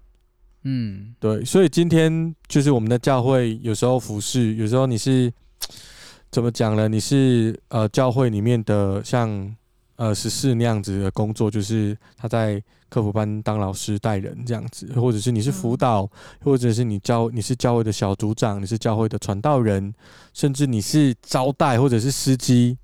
[0.64, 5.32] 嗯，对，所以今天就是我们的教会有时候服侍，有时候你是。
[6.32, 6.86] 怎么讲呢？
[6.86, 9.52] 你是呃教会里面的像
[10.00, 16.10] 呃十四那样子的工作，就是他在客服班当老师带人这样子，或者是你是辅导，
[16.42, 19.92] 或者是你教你是教会的小组长，你是教会的传道人，
[20.32, 22.78] 甚至你是招待或者是司机，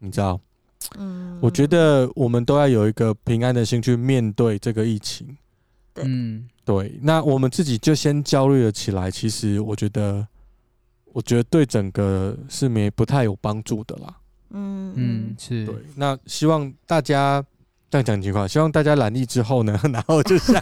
[0.00, 0.40] 你知道？
[0.98, 5.36] 嗯，我觉得我们都要有一个平安的心去面对这个疫情。
[5.94, 6.98] 嗯，对。
[7.00, 10.26] 那我们自己就先焦虑了起来，其实我觉得。
[11.12, 14.14] 我觉得对整个是没不太有帮助的啦。
[14.56, 15.74] 嗯嗯，是对。
[15.94, 17.44] 那希望大家
[17.90, 20.60] 这样讲情况，希望大家染疫之后呢， 然后就像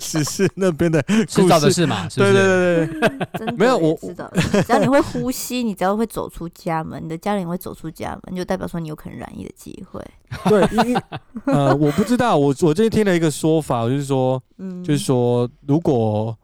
[0.00, 2.08] 只是那边的制造的是嘛？
[2.08, 4.30] 是是对对对对， 没有我知道。
[4.66, 10.02] 只要你会呼吸，你只要会走出家门，你的家人会走出家门，就代表说你有可能染疫的机会。
[10.48, 11.02] 对，因为
[11.44, 16.36] 呃，我不知道，我我最近听了一个说法，就是说，嗯，就是说，如果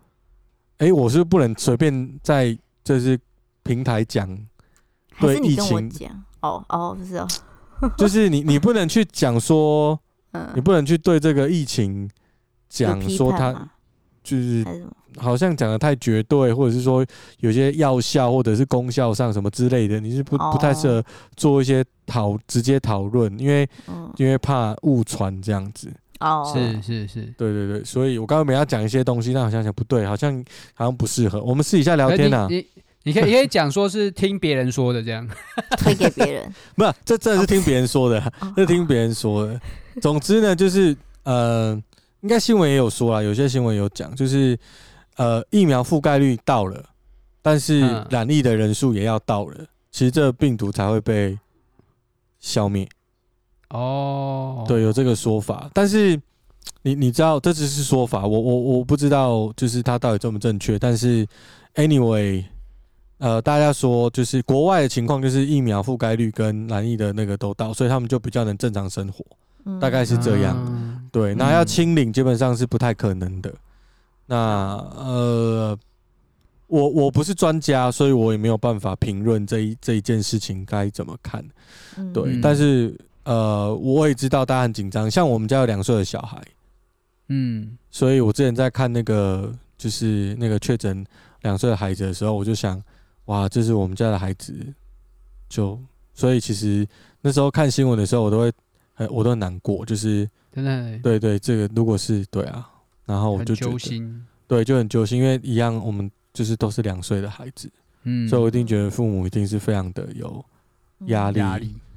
[0.78, 3.18] 哎、欸，我是不能随便在就是。
[3.62, 4.26] 平台讲，
[5.20, 5.88] 对疫情
[6.40, 7.26] 哦哦，不是哦，
[7.96, 9.98] 就是你你不能去讲说，
[10.33, 12.09] 嗯，你不能去对这个疫情
[12.68, 13.53] 讲说它
[14.22, 14.64] 就是
[15.18, 17.05] 好像讲的太绝对，或者是说
[17.38, 21.05] 有些药效或者是功效上什么之类的，你是不不太适合
[21.37, 23.68] 做一些讨直接讨论，因为
[24.16, 25.90] 因为怕误传这样子。
[26.20, 30.33] 哦，是是是，对对对，所以我刚刚没要讲一些东西，但好像想不对，好像
[30.74, 31.42] 好像不适合。
[31.42, 32.64] 我们私底下聊天啊，你
[33.04, 35.26] 你，可以你可以讲说是听别人说的这样，
[35.78, 38.20] 推给别人， 不是，这真的是听别人说的，
[38.54, 39.60] 这是听别人说的。
[40.00, 41.72] 总之呢，就是呃，
[42.20, 44.58] 应该新闻也有说啦，有些新闻有讲，就是
[45.16, 46.84] 呃，疫苗覆盖率到了，
[47.42, 49.56] 但是染疫的人数也要到了，
[49.90, 51.38] 其实这个病毒才会被
[52.38, 52.88] 消灭。
[53.70, 56.20] 哦，对，有这个说法，但是
[56.82, 60.78] 你你知道这只是说法，我我我不知道，就是它到底正不正确。
[60.78, 61.26] 但是
[61.74, 62.44] anyway，
[63.20, 69.24] 呃，大家说就是国外的情况，就是疫苗覆盖率跟蓝疫的那个都到，所以他们就比较能正常生活，
[69.78, 70.56] 大概是这样。
[70.68, 73.54] 嗯、对，那要清零基本上是不太可能的。
[74.26, 74.37] 那
[74.96, 75.78] 呃，
[76.66, 81.44] 我我不是专家，所以我也没有办法评论这一这一件事情该怎么看。
[82.12, 82.92] 对，嗯、但是。
[83.24, 86.42] 呃，我也知道大家很紧张，像我们家有两岁的小孩，
[87.28, 91.04] 嗯，所以我之前在看那个就是那个确诊
[91.42, 92.83] 两岁的孩子的时候，我就想，
[93.26, 94.54] 哇，这是我们家的孩子，
[95.48, 95.78] 就
[96.14, 96.87] 所以其实
[97.20, 98.52] 那时候看新闻的时候，我都会
[98.94, 102.68] 很我都很难过，就是真的，对对，这个如果是对啊，
[103.06, 107.70] 然后我就揪心，对，就很揪心，因为一样我们就是都是两岁的孩子，
[108.04, 110.44] 嗯，所以我一定觉得父母一定是非常的有
[111.06, 111.40] 压力。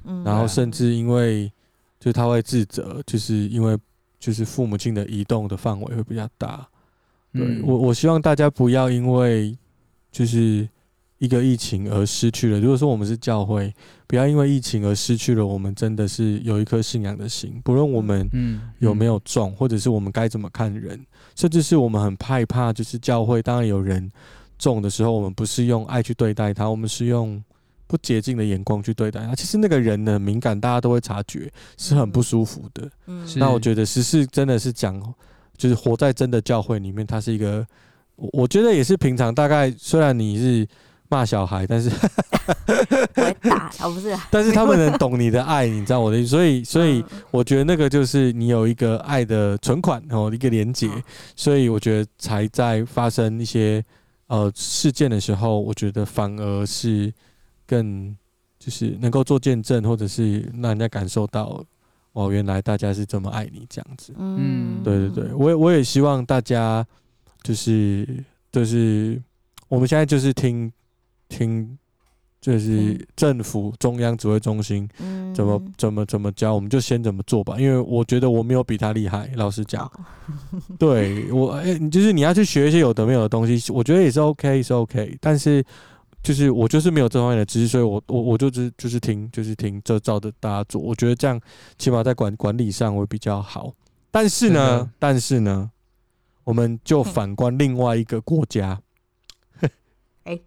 [0.06, 1.50] 嗯然后甚至因为，
[1.98, 3.74] 就他会自责，就是因为
[4.20, 6.68] 就是父母亲的移动的范围会比较大。
[7.32, 9.56] 对，我，我希望大家不要因为
[10.12, 10.68] 就是
[11.24, 12.60] 一个疫情而失去了。
[12.60, 13.72] 如果说我们是教会，
[14.06, 17.60] 不要因为疫情而失去了我们真的是有一颗信仰的心。
[17.64, 18.28] 不论我们
[18.78, 21.00] 有没有中，或者是我们该怎么看人，
[21.34, 24.10] 甚至是我们很害怕，就是教会当然有人
[24.58, 27.42] 中的时候，我们不是用爱去对待他，我们是用。
[27.86, 32.90] 不洁净的眼光去对待他，其实那个人呢，敏感，大家都会察觉，是很不舒服的。
[33.06, 34.98] 嗯，那我觉得时事真的是讲，
[35.58, 37.64] 就是活在真的教会里面，他是一个，
[38.16, 40.66] 我我觉得也是平常大概，虽然你是
[41.08, 41.90] 骂小孩，但是
[43.16, 50.88] 我会打，哦不是， 但是他们能懂你的爱，你知道我的意思，所以 所以我觉得那个就是你有一个爱的存款哦，一个连接，
[51.36, 53.84] 所以我觉得才在发生一些
[54.26, 57.12] 呃事件的时候，我觉得反而是。
[57.66, 58.14] 更
[58.58, 61.64] 就是能够做见证，或者是让人家感受到
[62.12, 64.12] 哦，原来大家是这么爱你这样子。
[64.18, 66.86] 嗯，对对对，我也我也希望大家
[67.42, 68.06] 就是
[68.52, 69.18] 就是
[69.66, 70.70] 我们现在就是听
[71.36, 71.78] 听，
[72.40, 74.88] 就是政府中央指挥中心
[75.34, 77.58] 怎么怎么怎么教，我们就先怎么做吧。
[77.58, 79.90] 因为我觉得我没有比他厉害，老实讲。
[80.78, 85.64] 对我哎，你就是你要去学一些有的没有的东西，我觉得也是 OK，是 OK，但是。
[86.24, 90.80] 就是我就是没有这方面的知识，所以我我我就只就是听就是听，这照着大家做。
[90.80, 91.38] 我觉得这样
[91.76, 93.70] 起码在管管理上会比较好。
[94.10, 95.70] 但是呢，的但是呢，
[96.44, 98.80] 我们就反观另外一个国家。
[100.22, 100.40] 哎，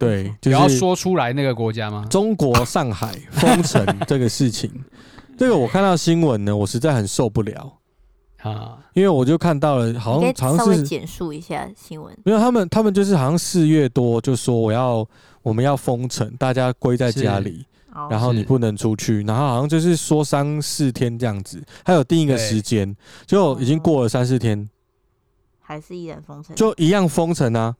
[0.00, 2.06] 对，就是要说出来那个国家吗？
[2.08, 4.68] 中国上海封城这个事情，
[5.36, 7.76] 这个我看到新闻呢，我实在很受不了。
[8.42, 12.16] 啊，因为我就看到了，好像好像是简述一下新闻。
[12.24, 15.06] 没有，他们他们就是好像四月多就说我要
[15.42, 17.66] 我们要封城，大家归在家里，
[18.08, 24.66] 然后你不能出去，然后好像就是说三四天这样子，还有定一个时间，就已经过了三四天，
[25.60, 27.76] 还是依然封城，就一样封城啊。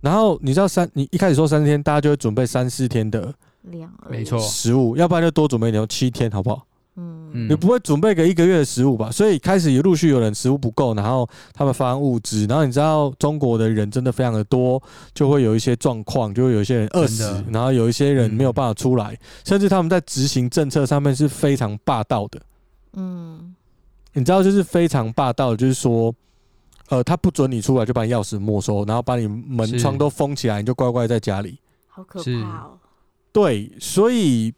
[0.00, 3.32] 然后你知道三，你一开始说三四天，大家就会准备三四天的
[3.62, 6.64] 量，没错，食物，要不然就多准备一点，七天好不好？
[7.00, 9.08] 嗯，你不会准备个一个月的食物吧？
[9.08, 14.82] 所以开始也陆续有人食物不够，然后他们发物资，然后你知道中国的人真的非常的多，
[15.14, 22.40] 就会有一些状况，就会有一些人饿死，然后有一些人没有办法出来，嗯、甚至他们在执行政策上面是非常霸道的。
[22.94, 23.54] 嗯，
[24.14, 26.12] 你知道就是非常霸道，就是说，
[26.88, 31.58] 呃，他不准你出来，就把你钥匙没收，然后把你门窗都封起来，你就乖乖在家里。
[31.86, 32.30] 好可怕
[32.64, 32.78] 哦！
[33.32, 34.52] 对，所以。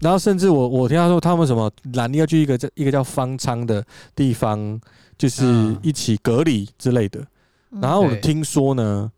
[0.00, 4.80] 然后甚至我我听他说他们什么染疫要去一个叫一个叫方舱的地方，
[5.16, 7.20] 就是一起隔离之类的。
[7.82, 9.10] 然后我听说呢，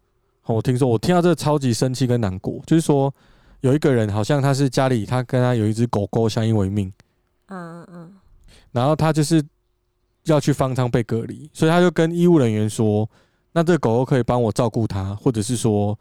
[0.47, 3.15] 我听说我听到这个超级生气跟难过，就是说
[3.61, 6.91] 有一个人好像他是家里他跟他有一只狗狗相依为命，
[7.49, 8.15] 嗯嗯，
[8.73, 9.45] 然后他就是
[10.33, 13.09] 要去方舱被隔离，所以他就跟医务人员说，
[13.53, 15.99] 那这狗狗可以帮我照顾它，或者是说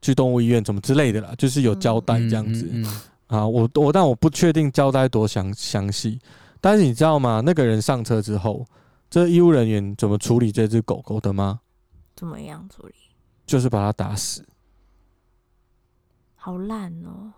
[0.00, 2.70] 去动物医院怎么之类的啦，就是有交代这样子。
[3.26, 6.20] 啊，我我但我不确定交代多详详细，
[6.60, 7.42] 但是你知道吗？
[7.44, 8.64] 那个人上车之后，
[9.10, 11.60] 这医务人员怎么处理这只狗狗的吗？
[12.14, 12.94] 怎么样处理？
[13.44, 14.44] 就是把它打死，
[16.34, 17.32] 好烂哦，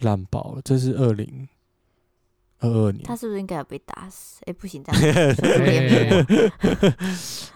[0.00, 0.62] 烂爆了！
[0.62, 1.48] 这是二零
[2.64, 4.40] 二二年，他是不是应该要被打死？
[4.46, 5.00] 哎、欸，不行，这样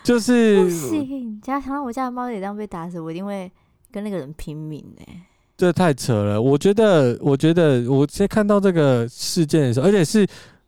[0.05, 1.41] 就是不行。
[1.41, 3.51] 假如想到我家的猫也这样被打死，我一定会
[3.91, 5.23] 跟那个人拼命哎、欸。
[5.57, 6.41] 这太扯了！
[6.41, 10.25] 我觉得，我觉得，我现在看到这个事件的时候，而且是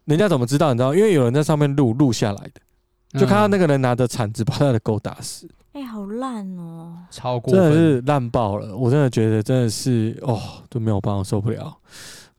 [0.07, 0.75] 人家怎么知道？
[0.75, 5.49] 你知道，因为有人在上面录录下来的，就看到那个人拿着铲子把他的狗打死。
[5.75, 7.05] 哎、欸，好烂哦！
[7.09, 8.77] 超过分，真的是烂爆了！
[8.77, 11.79] 我真的觉得真的是哦，都没有办法受不了。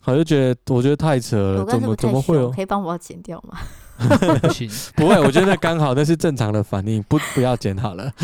[0.05, 2.49] 我就觉得，我觉得太扯了，怎么怎么会有？
[2.51, 3.59] 可以帮我剪掉吗？
[4.41, 8.11] 不行， 不会，我觉得刚好那是正常的反应，不不要剪好了。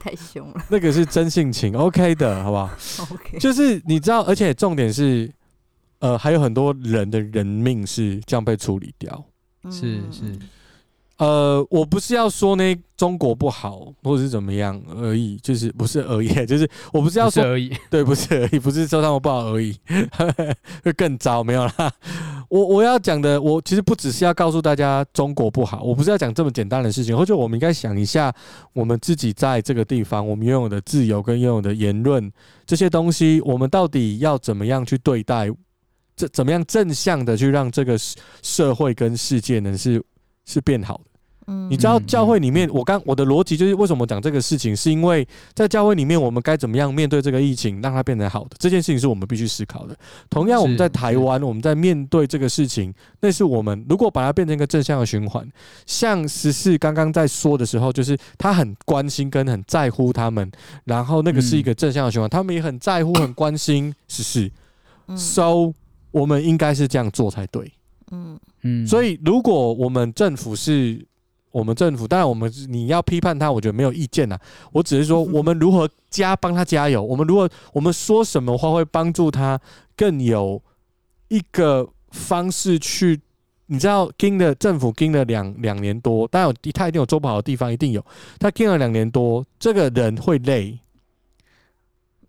[0.00, 2.68] 太凶了，那个是真性情，OK 的，好不好
[3.12, 5.32] ？OK，就是你知道，而且重点是，
[6.00, 9.24] 呃，还有很多人的人命是这样被处理掉，
[9.70, 10.36] 是是。
[11.18, 19.74] 呃，我不是要说那中国不好，或者是怎么样而已，就是不是而已， 就是我不是要说而已， 对，不是而已，不是说他们不好而已，
[20.84, 21.72] 会更糟，没有啦。
[22.50, 28.30] 我我要讲的，我其实不只是要告诉大家中国不好，我不是要讲这么简单的事情，或者我们应该想一下，
[28.74, 32.30] 我们自己在这个地方，我们拥有的自由跟拥有的言论
[32.66, 35.48] 这些东西，我们到底要怎么样去对待？
[36.14, 37.96] 这怎么样正向的去让这个
[38.42, 40.04] 社会跟世界呢是？
[40.46, 41.10] 是变好的，
[41.48, 49.96] 嗯，你知道教会里面，我刚我的逻辑就是为什么讲这个事情，是因为在教会里面，我们该怎么样面对这个疫情，让它变成好的这件事情，是我们必须思考的。
[50.30, 55.46] 同样，我们在台湾，我们在面对这个事情，那是我们如果把它变成一个正向的循环，
[55.84, 60.50] 像十四刚刚在说的时候，就是他很关心跟很在乎他们，
[60.84, 64.50] 然后那个是一个正向的循环，他们也很在乎、很关心十四
[65.16, 65.72] ，so
[66.10, 67.72] 我们应该是这样做才对。
[68.12, 71.06] 嗯嗯，所以如果我们政府是
[71.52, 74.38] 我们政府，当然我们你要批判他，我觉得没有意见呐。
[74.72, 77.00] 我只是说，我们如何加帮他加油？
[77.04, 79.60] 我们如果我们说什么话会帮助他
[79.96, 80.60] 更有
[81.28, 83.20] 一个方式去？
[83.68, 88.04] 你知道，盯了政府盯了两两年多，当然有他一定有做不好的地方，一定有。
[88.38, 90.78] 他盯了两年多，这个人会累，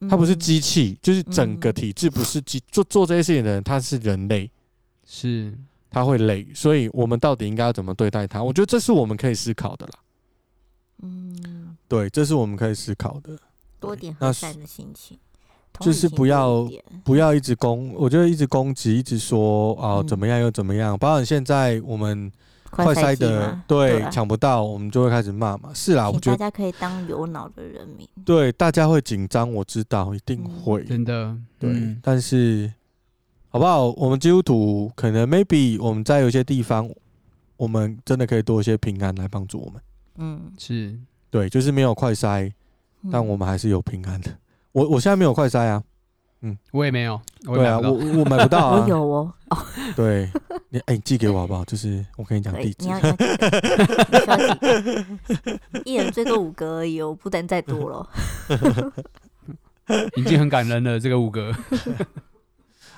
[0.09, 4.49] 他不是机器，就是整个体制不是机做做这些事情的人，他是人类。
[5.05, 5.53] 是，
[5.97, 8.43] 他会累，所以我们到底应该要怎么对待他？
[8.43, 9.93] 我觉得这是我们可以思考的啦。
[11.01, 13.35] 嗯，对，这是我们可以思考的。
[13.79, 15.17] 多点和善的心情，
[15.79, 16.69] 就是不要
[17.03, 20.95] 不要一直攻，我觉得一直攻击，一直说啊怎么样又怎么样。
[20.97, 22.31] 包括现在我们
[22.69, 25.71] 快塞的对抢不到，我们就会开始骂嘛。
[25.73, 28.07] 是啦，我觉得大家可以当有脑的人民。
[28.23, 32.71] 对，大家会紧张，我知道一定会，真的对，但是。
[33.49, 33.87] 好不好？
[33.91, 36.89] 我们基督徒可能 maybe 我们在有些地方，
[37.55, 39.81] 我们真的可以多一些平安来帮助我们。
[40.17, 40.97] 嗯，是
[41.29, 42.51] 对，就是没有快筛，
[43.11, 44.31] 但我们还是有平安的。
[44.71, 45.81] 我我现在没有快筛啊，
[46.41, 47.19] 嗯，我也没有。
[47.45, 48.81] 对啊，我我买不到啊。
[48.85, 49.33] 我有 哦。
[49.95, 50.29] 对，
[50.69, 51.63] 你哎，你寄给我好不好？
[51.65, 52.85] 就是我跟你讲地址。
[52.85, 53.17] 你要要几
[54.59, 55.05] 个？
[55.85, 58.09] 一人最多五个而已哦，不能再多了。
[60.15, 61.55] 已经很感人了，这个五个。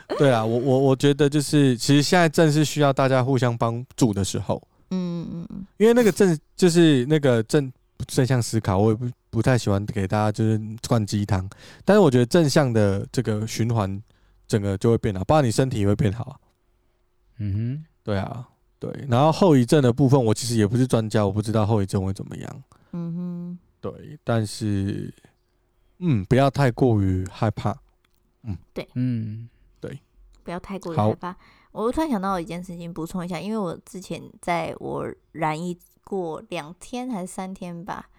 [0.17, 4.61] 对啊，我我我觉得就是，其实现在正是需要大家互相帮助的时候。
[4.89, 5.65] 嗯嗯嗯。
[5.77, 7.71] 因为那个正就是那个正
[8.07, 11.47] 正向思考，我也不不太喜欢给大家就是灌鸡汤。
[11.85, 14.01] 但是我觉得正向的这个循环，
[14.47, 16.41] 整个就会变好，包括你身体也会变好。
[17.37, 18.45] 嗯哼，对啊，
[18.79, 18.91] 对。
[19.07, 22.63] 然后后遗症的部分，我其实也不是专家，我不知道后遗症会怎么样。
[22.91, 24.19] 嗯哼，对。
[24.23, 25.13] 但是，
[25.99, 27.77] 嗯，不要太过于害怕。
[28.43, 29.47] 嗯，对，嗯。
[30.49, 31.35] 不要太过于害怕。
[31.71, 38.09] 我突然想到一件事情，补充一下，因为我之前在我染疫过两天还是三天吧，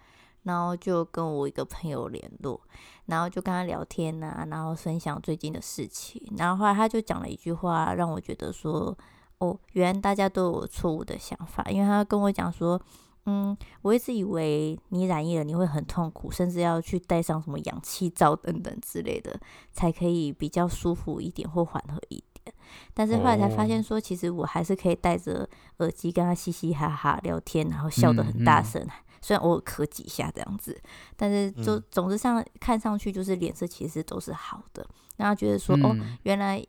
[0.43, 2.61] 然后就跟我一个朋友联络，
[3.07, 8.97] 然后就跟他聊天呐、啊，然后分享最近的事情，然后后来他就讲了一句话，让我觉得说，
[9.39, 12.81] 哦，原来大家都有错误的想法，因为他跟我讲说。
[13.25, 19.39] 嗯，我一直以为你染疫了你会很痛苦，甚至要去戴上什么氧气罩等等之类的，
[19.71, 22.55] 才可以比较舒服一点或缓和一点。
[22.93, 25.47] 但是后来才发现说，其实我还是可以戴着
[25.77, 28.83] 耳机跟他嘻嘻哈哈聊天，然后笑得很大声，
[29.21, 30.81] 虽然偶尔咳几下这样子，
[31.15, 34.83] 但是就总之上看上去就是脸色其实都是好的，
[35.17, 36.65] 然后觉得说哦，原来。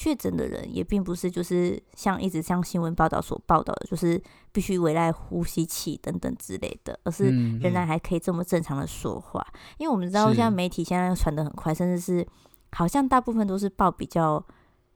[0.00, 4.22] 确诊的人也并不是就是像一直像新闻报道所报道的，就是
[4.52, 7.24] 必须围赖呼吸器等等之类的，而是
[7.58, 9.44] 仍然还可以这么正常的说话。
[9.76, 12.24] 因为我们知道，像媒体现在传的很快，甚至是
[12.70, 14.40] 好像大部分都是报比较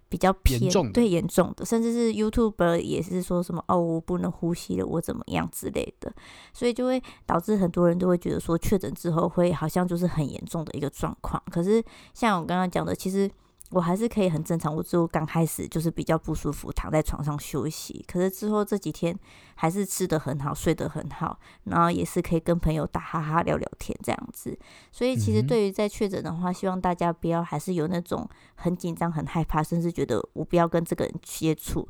[0.09, 6.14] 比较偏重对严重的，甚至是 YouTuber 也是说什么哦，我不能呼吸了，我怎么样之类的，
[6.53, 11.42] 所以就会导致很多人都会觉得说确诊之后会好像就是很严重的一个状况。
[11.50, 11.82] 可是
[12.14, 13.28] 像我刚刚讲的，其实。
[13.72, 14.74] 我还是可以很正常。
[14.74, 18.04] 我就刚开始就是比较不舒服，躺在床上休息。
[18.06, 19.18] 可是之后这几天
[19.62, 24.58] 还是吃得很好，睡得很好，然后也是可以跟朋友打哈哈聊聊天这样子。
[24.90, 31.88] 所以其实对于在确诊的话，希望大家不要还是有那种很紧张、很害怕，甚至觉得我不要跟这个人接触。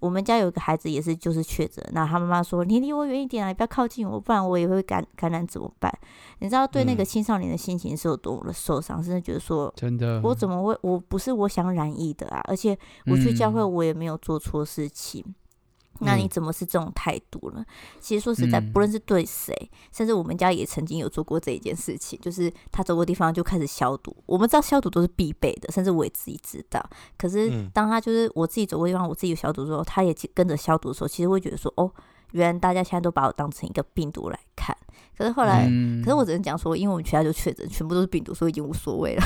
[0.00, 5.92] 我们家有一个孩子也是就是确诊，那他妈妈说：“你离我远一点啊，你不要靠近我，不然我也会感感染怎么办？”
[6.40, 15.24] 你知道对那个青少年的心情是有多么的受伤，甚至觉得说：“真的，我怎么会我不是。”是我想染疫的啊，而且我去教会，我也没有做错事情。
[15.26, 15.34] 嗯、
[16.00, 17.64] 那你怎么是这种态度呢？
[18.00, 24.14] 其实说实在，不论是对谁，嗯、甚至我们家也曾经有做过这一件事情，就是他走过地方就开始消毒。
[24.26, 26.84] 我们知道消毒都是必备的，甚至我也自己知道。
[27.16, 31.90] 可是当他就是我自己走过地方，我自己有消毒的时候，他也跟着消毒的时候，其实会觉得说，哦，
[32.32, 34.76] 原来大家现在都把我当成一个病毒来看。
[35.16, 39.22] 可是后来，嗯、可是我只能讲说，因为我们全家就确诊，全部都是病毒，所以已经无所谓了。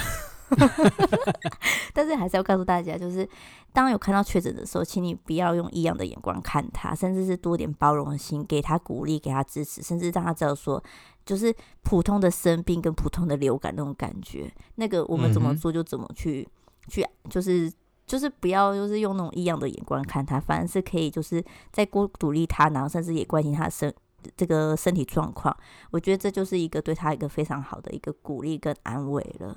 [1.93, 3.29] 但是还是要告诉大家，就是
[3.73, 10.83] 当有看到确诊的时候，请你不要用异样的眼光看他，甚至是多点包容心，给他鼓励，给他支持，甚至让他知道说，
[11.27, 16.49] 就是普通的生病跟普通的流感那种感觉，那个我们怎么做就怎么去、
[16.87, 17.73] 嗯、去，就是
[18.07, 23.93] 就是不要就是用那种异样的眼光看他，反而是可以就是再多鼓励他，然后甚至也关心他的身
[24.37, 25.57] 这个身体状况，
[25.91, 29.57] 我觉得这就是一个对他一个非常好的一个鼓励跟安慰了。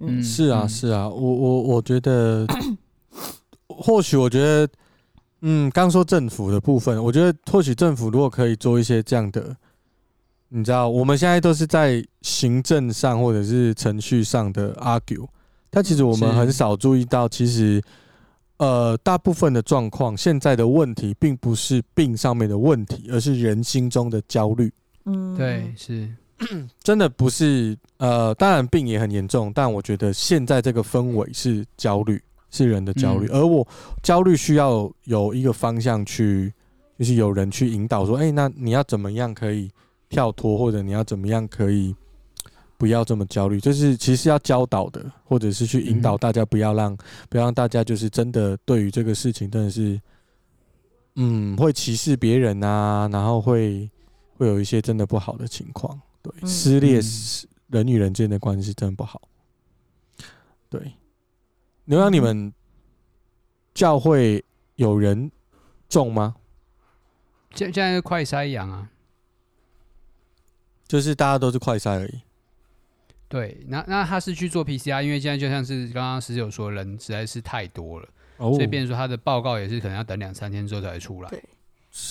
[0.00, 2.46] 嗯，是啊，是啊，我我我觉得，
[3.68, 4.68] 或许我觉得，
[5.42, 9.54] 嗯，刚说政府的部分，我觉得或许政府如果可以做一些这样的，
[10.48, 15.26] 你知道，我们现在都是在行政上或者是程序上的 argue，
[15.68, 17.82] 但其实我们很少注意到，其实，
[18.56, 24.72] 呃，大部分的状况，现在的问题并不是病上面的问题，而是人心中的焦虑。
[25.04, 26.08] 嗯，对，是。
[26.82, 33.66] 真的不是，呃，当然病也很严重，但我觉得现在这个氛围是焦虑，是人的焦虑，嗯、而我
[34.02, 36.52] 焦虑需要有一个方向去，
[36.98, 39.70] 就是有人去引导说，哎、欸，那你要怎么样可以
[40.08, 41.94] 跳脱，或者你要怎么样可以
[42.78, 50.00] 不要这么焦虑，就是其实要教导的，或者是去引导大家不要让，嗯、不要让大家就是真的对于这个事情真的是，
[51.16, 53.90] 嗯，会歧视别人啊，然后会
[54.38, 56.00] 会有一些真的不好的情况。
[56.22, 57.00] 对，撕裂
[57.68, 59.28] 人与人之间的关系真的不好。
[60.68, 60.94] 对，
[61.84, 62.52] 牛羊，你们
[63.74, 64.44] 教会
[64.76, 65.30] 有人
[65.88, 66.36] 种吗？
[67.54, 68.90] 现现在是快筛羊啊，
[70.86, 72.20] 就是大家都是快筛而已。
[73.28, 81.30] 对，那那他是去做 PCR，因为现在就像是刚刚十九说，人实在是太多了，哦、所以变成说他的报告也是可能要等两三天之后才会出来。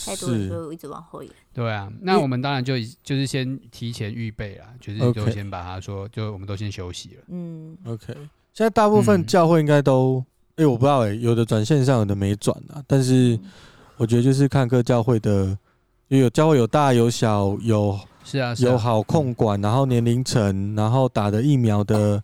[0.05, 1.31] 太多人就一直往后延。
[1.53, 2.73] 对啊，那我们当然就
[3.03, 7.23] 就是先提前预备啦，就是就先把它说，就我们都先休息了。
[7.29, 8.13] 嗯，OK。
[8.53, 10.23] 现在大部分教会应该都，
[10.55, 12.83] 哎，我不知道哎，有的转线上，有的没转啊。
[12.85, 13.39] 但是
[13.97, 15.57] 我觉得就是看各教会的，
[16.07, 22.21] 有教会有大有小，有是啊，有好控管，然后年龄层，然后打的疫苗的。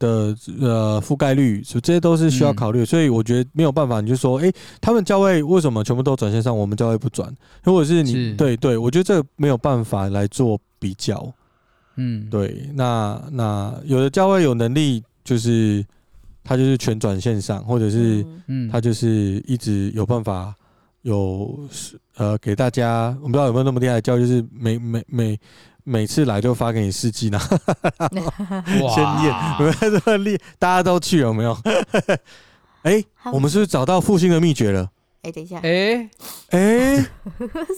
[0.00, 7.32] 的呃覆盖率，所以这些都是需要考虑，嗯、所以我觉得没有办法，你就说，哎、欸，他们教会为什么全部都转线上，我们教会不转？
[7.62, 8.34] 如果是你，是。
[8.34, 11.32] 对对，我觉得这个没有办法来做比较，
[11.96, 15.84] 嗯，对，那那有的教会有能力，就是
[16.42, 20.54] 他就是全转线上，或者是嗯，他就是一直有办法
[21.02, 21.60] 有
[22.16, 25.38] 呃给大家，我不知道有没有那么厉害的教会，就是每每每。
[25.84, 27.38] 每次来就发给你试剂呢，
[28.94, 30.38] 先验，有没有这么厉？
[30.58, 31.56] 大家都去有没有？
[32.82, 34.90] 哎、欸，我们是不是找到复兴的秘诀了？
[35.22, 36.08] 哎、欸，等一下，哎
[36.50, 37.06] 哎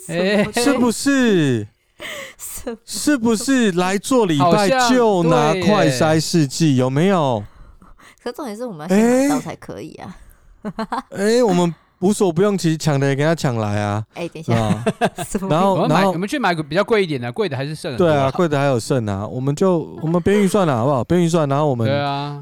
[0.09, 1.67] 哎，是不是？
[2.85, 6.77] 是不是来做礼拜就拿快筛试剂？
[6.77, 7.43] 有没有？
[8.23, 10.17] 可重点是我们要先拿到才可以啊！
[11.11, 11.75] 哎、欸，我们。
[12.03, 14.05] 无所不用其极，抢的也给他抢来啊！
[14.15, 14.55] 哎、欸，等一下，
[15.49, 17.97] 然后然后我们去买个比较贵一点的，贵的还是剩。
[17.97, 19.27] 对啊，贵的还有剩啊！
[19.27, 21.05] 我们就我们编预算了，好不好？
[21.05, 21.89] 编预算，然后我们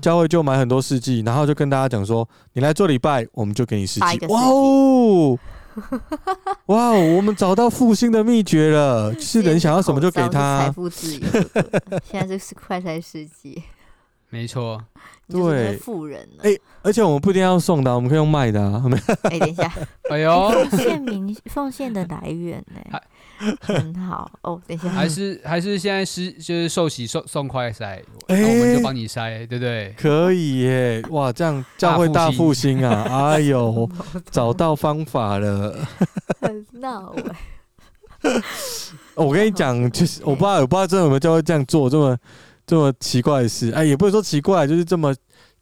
[0.00, 4.26] 教会就买很多试剂，然后就跟大家讲说，你来做礼拜，我们就给你试剂。
[4.26, 5.38] 哇哦，
[6.66, 10.64] 哇哦，我们找到复兴的秘诀了，是人想要什么就给他。
[10.66, 11.20] 财富自由，
[12.10, 13.62] 现在这是快筛试剂。
[14.30, 14.80] 没错，
[15.26, 16.44] 你就是对富人了。
[16.44, 18.82] 哎而且我们不一定要送的啊，我们可以用卖的啊。
[19.24, 19.70] 哎，等一下，
[20.08, 23.00] 哎呦，奉献名奉献的来源呢？
[23.60, 24.60] 很好哦。
[24.66, 29.94] 等一下，还是还是现在是就是寿喜送送快筛，哎那我们就帮你筛，对不对？
[29.98, 31.02] 可以耶！
[31.10, 33.04] 哇，这样教会大复兴啊！
[33.32, 33.88] 哎呦，
[34.30, 35.86] 找到方法了。
[36.40, 37.14] 很闹
[38.22, 38.32] 哎。
[39.14, 42.16] 我跟你讲，就是我不知道，我不知道真的有没有教会这样做这么
[42.70, 43.72] 这么奇怪的事。
[43.72, 45.12] 哎，也不是说奇怪，就是这么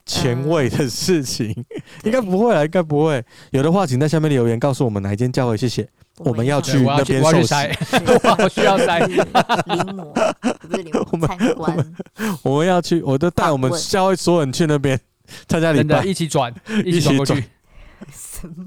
[0.05, 1.49] 前卫的事情，
[2.05, 3.25] 应该不会啊，应该不会。
[3.51, 5.89] 有的话，请在下面留言告诉我们哪一间教会，谢谢。
[6.19, 7.55] 我们要去那边受洗，
[8.43, 9.17] 我需要筛临
[9.97, 10.13] 摹，
[10.59, 11.95] 不是临摹，参观。
[12.43, 15.01] 我们要去，我都带我们教会所有人去那边
[15.49, 16.53] 参加礼拜，一起转，
[16.85, 17.43] 一起转过去。
[18.13, 18.67] 什么？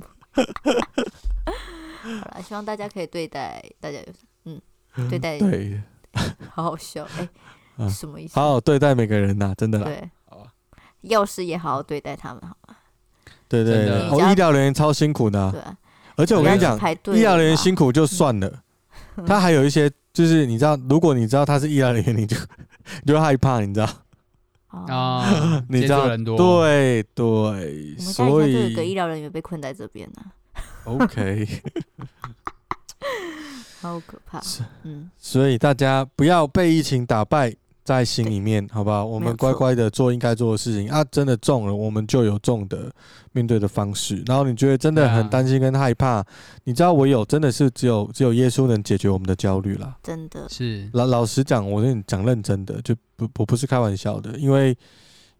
[2.01, 3.99] 好了，希望大家可以对待大家，
[4.45, 4.59] 嗯，
[5.09, 5.79] 对待对，
[6.53, 7.27] 好好笑，哎，
[7.89, 8.35] 什么意思？
[8.39, 9.85] 好好对待每个人呐，真的啦。
[9.85, 10.09] 对，
[11.01, 12.75] 药师也好好对待他们，好吗？
[13.47, 15.51] 对对对，哦，医疗人员超辛苦的。
[15.51, 15.61] 对。
[16.17, 16.77] 而且我跟你讲，
[17.15, 18.61] 医疗人员辛苦就算了，
[19.25, 22.37] 他还有一些，就是你知道，如果你知道他是医疗人员，你就
[23.03, 23.87] 你就害怕，你知道？
[24.67, 25.25] 啊，
[25.67, 26.05] 你知道？
[26.37, 30.21] 对对，所以有个医疗人员被困在这边呢。
[30.83, 31.47] OK，
[33.81, 34.41] 好可怕。
[34.83, 37.53] 嗯，所以大家不要被疫情打败。
[37.83, 39.03] 在心里面，好不好？
[39.03, 41.03] 我们乖乖的做应该做的事情啊！
[41.05, 42.93] 真的中了，我们就有中的
[43.31, 44.23] 面对的方式。
[44.27, 46.23] 然后你觉得真的很担心跟害怕，
[46.63, 49.97] 你知道，我有真的是只有只有耶稣能解决我们的焦虑啦。
[50.03, 54.77] 真的是老老实讲，我跟你讲认真的，就不我不是开玩笑的，因为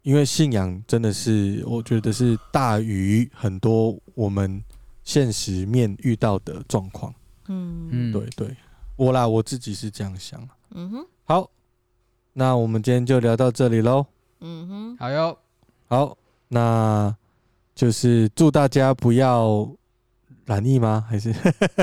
[0.02, 4.62] 因为信仰真的是我觉得是大于很多我们
[5.04, 7.14] 现实面遇到的状况。
[7.52, 8.56] 嗯嗯，对对，
[8.96, 10.40] 我啦我自己是这样想。
[10.74, 11.50] 嗯哼，好。
[12.34, 14.06] 那我们今天就聊到这里喽。
[14.40, 15.38] 嗯哼，好哟，
[15.90, 17.14] 好，那
[17.76, 19.70] 就是祝大家不要
[20.46, 21.06] 染疫吗？
[21.10, 21.36] 还是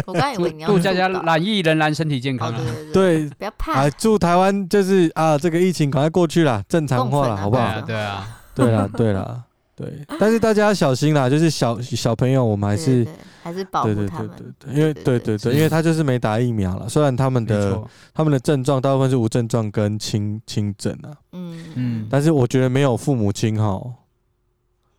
[0.06, 2.64] 我刚以为你要祝大家染疫仍然身体健康啊？
[2.94, 3.90] 对，不要怕啊！
[3.90, 7.82] 祝台湾就是啊，这个疫情赶快过去了，正常化了，好不好？
[7.82, 9.44] 对啊，对啦，对啦，
[9.78, 10.18] 对。
[10.18, 13.06] 但是大家要小心啦，就是小小朋友，我们还是
[13.42, 14.30] 还是保护他们，
[14.74, 16.88] 因为对对对，因为他就是没打疫苗了。
[16.88, 17.80] 虽然他们的
[18.12, 21.64] 他们的症状大部分是无症状跟轻轻症啊，嗯。
[21.76, 23.80] 嗯，但是我觉得没有父母亲哈，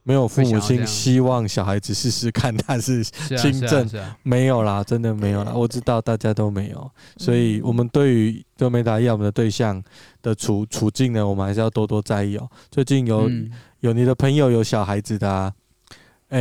[0.04, 3.88] 没有父母亲希望小孩子试试看他是轻症，
[4.24, 5.54] 没有啦，真的没有啦。
[5.54, 9.84] 我知道大家都没有，所以我们对于都没打疫苗的对象
[10.22, 12.50] 的处处境呢，我们还是要多多在意哦。
[12.72, 13.30] 最近有
[13.82, 15.54] 有你的朋友有小孩子的啊。
[16.30, 16.38] 诶、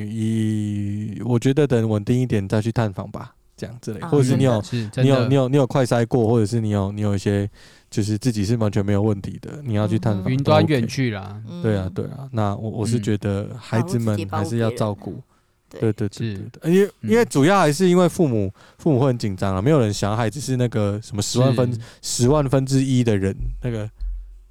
[0.00, 4.62] 欸，以我觉得等稳定一点再去探访吧，这样之类，或者是你有
[4.96, 7.48] 你有你有你有快筛过，或者是你有你有一些
[7.92, 15.22] 就是自己是完全没有问题的，你要去探访，云端远去啦，对啊对啊，那我我是觉得孩子们还是要照顾，
[15.68, 15.92] 对。
[15.92, 23.88] 对对对，因为因为主要还是因为父母父母会很紧张啊，没有人想要孩子是那个什么十万分十万分之一的人那个，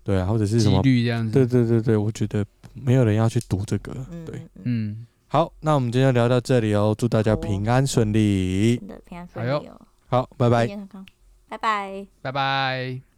[0.03, 2.45] 对啊，或者是什么率这样子，对对对对，我觉得。
[2.73, 3.93] 没有人要去读这个，
[4.25, 10.65] 对，嗯，好，那我们今天聊到这里哦，祝大家平安顺利，真的平安顺利哦，好，拜拜，
[11.49, 13.10] 拜拜，拜拜。